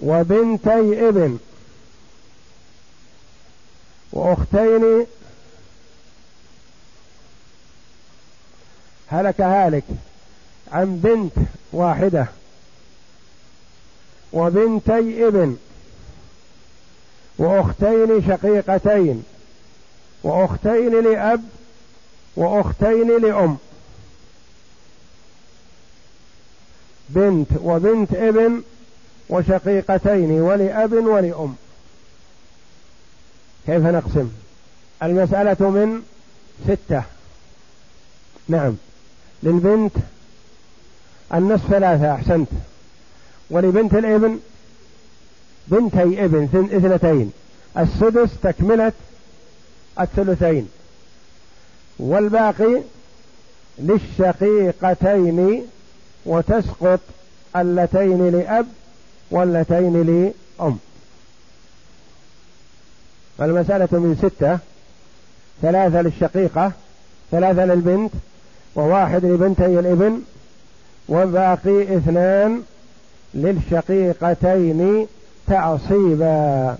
وبنتي 0.00 1.08
ابن. 1.08 1.38
وأختين. 4.12 5.06
هلك 9.08 9.40
هالك 9.40 9.84
عن 10.72 10.96
بنت 10.96 11.32
واحدة. 11.72 12.26
وبنتي 14.34 15.26
ابن 15.28 15.56
وأختين 17.38 18.22
شقيقتين 18.28 19.24
وأختين 20.22 21.04
لأب 21.04 21.44
وأختين 22.36 23.22
لأم. 23.22 23.56
بنت 27.08 27.48
وبنت 27.62 28.14
ابن 28.14 28.62
وشقيقتين 29.28 30.30
ولأب 30.30 30.92
ولأم. 30.92 31.56
كيف 33.66 33.82
نقسم؟ 33.82 34.30
المسألة 35.02 35.70
من 35.70 36.02
ستة. 36.64 37.02
نعم. 38.48 38.76
للبنت 39.42 39.96
النصف 41.34 41.70
ثلاثة 41.70 42.14
أحسنت. 42.14 42.48
ولبنت 43.50 43.94
الإبن 43.94 44.38
بنتي 45.68 46.24
إبن 46.24 46.44
اثنتين. 46.72 47.32
السدس 47.78 48.30
تكملة 48.42 48.92
الثلثين. 50.00 50.68
والباقي 51.98 52.82
للشقيقتين 53.78 55.62
وتسقط 56.26 57.00
اللتين 57.56 58.30
لأب 58.30 58.66
واللتين 59.30 60.02
لأم. 60.02 60.78
فالمسألة 63.38 63.88
من 63.92 64.16
ستة. 64.22 64.58
ثلاثة 65.62 66.02
للشقيقة 66.02 66.72
ثلاثة 67.30 67.64
للبنت 67.64 68.12
وواحد 68.74 69.24
لبنتي 69.24 69.78
الإبن 69.78 70.20
وباقي 71.08 71.96
اثنان 71.96 72.62
للشقيقتين 73.34 75.06
تعصيبا 75.46 76.76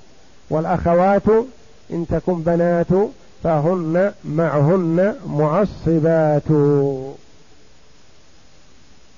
والأخوات 0.50 1.28
إن 1.90 2.06
تكن 2.10 2.42
بنات 2.42 2.86
فهن 3.44 4.12
معهن 4.24 5.14
معصبات. 5.26 6.50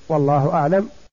والله 0.08 0.50
أعلم. 0.52 0.88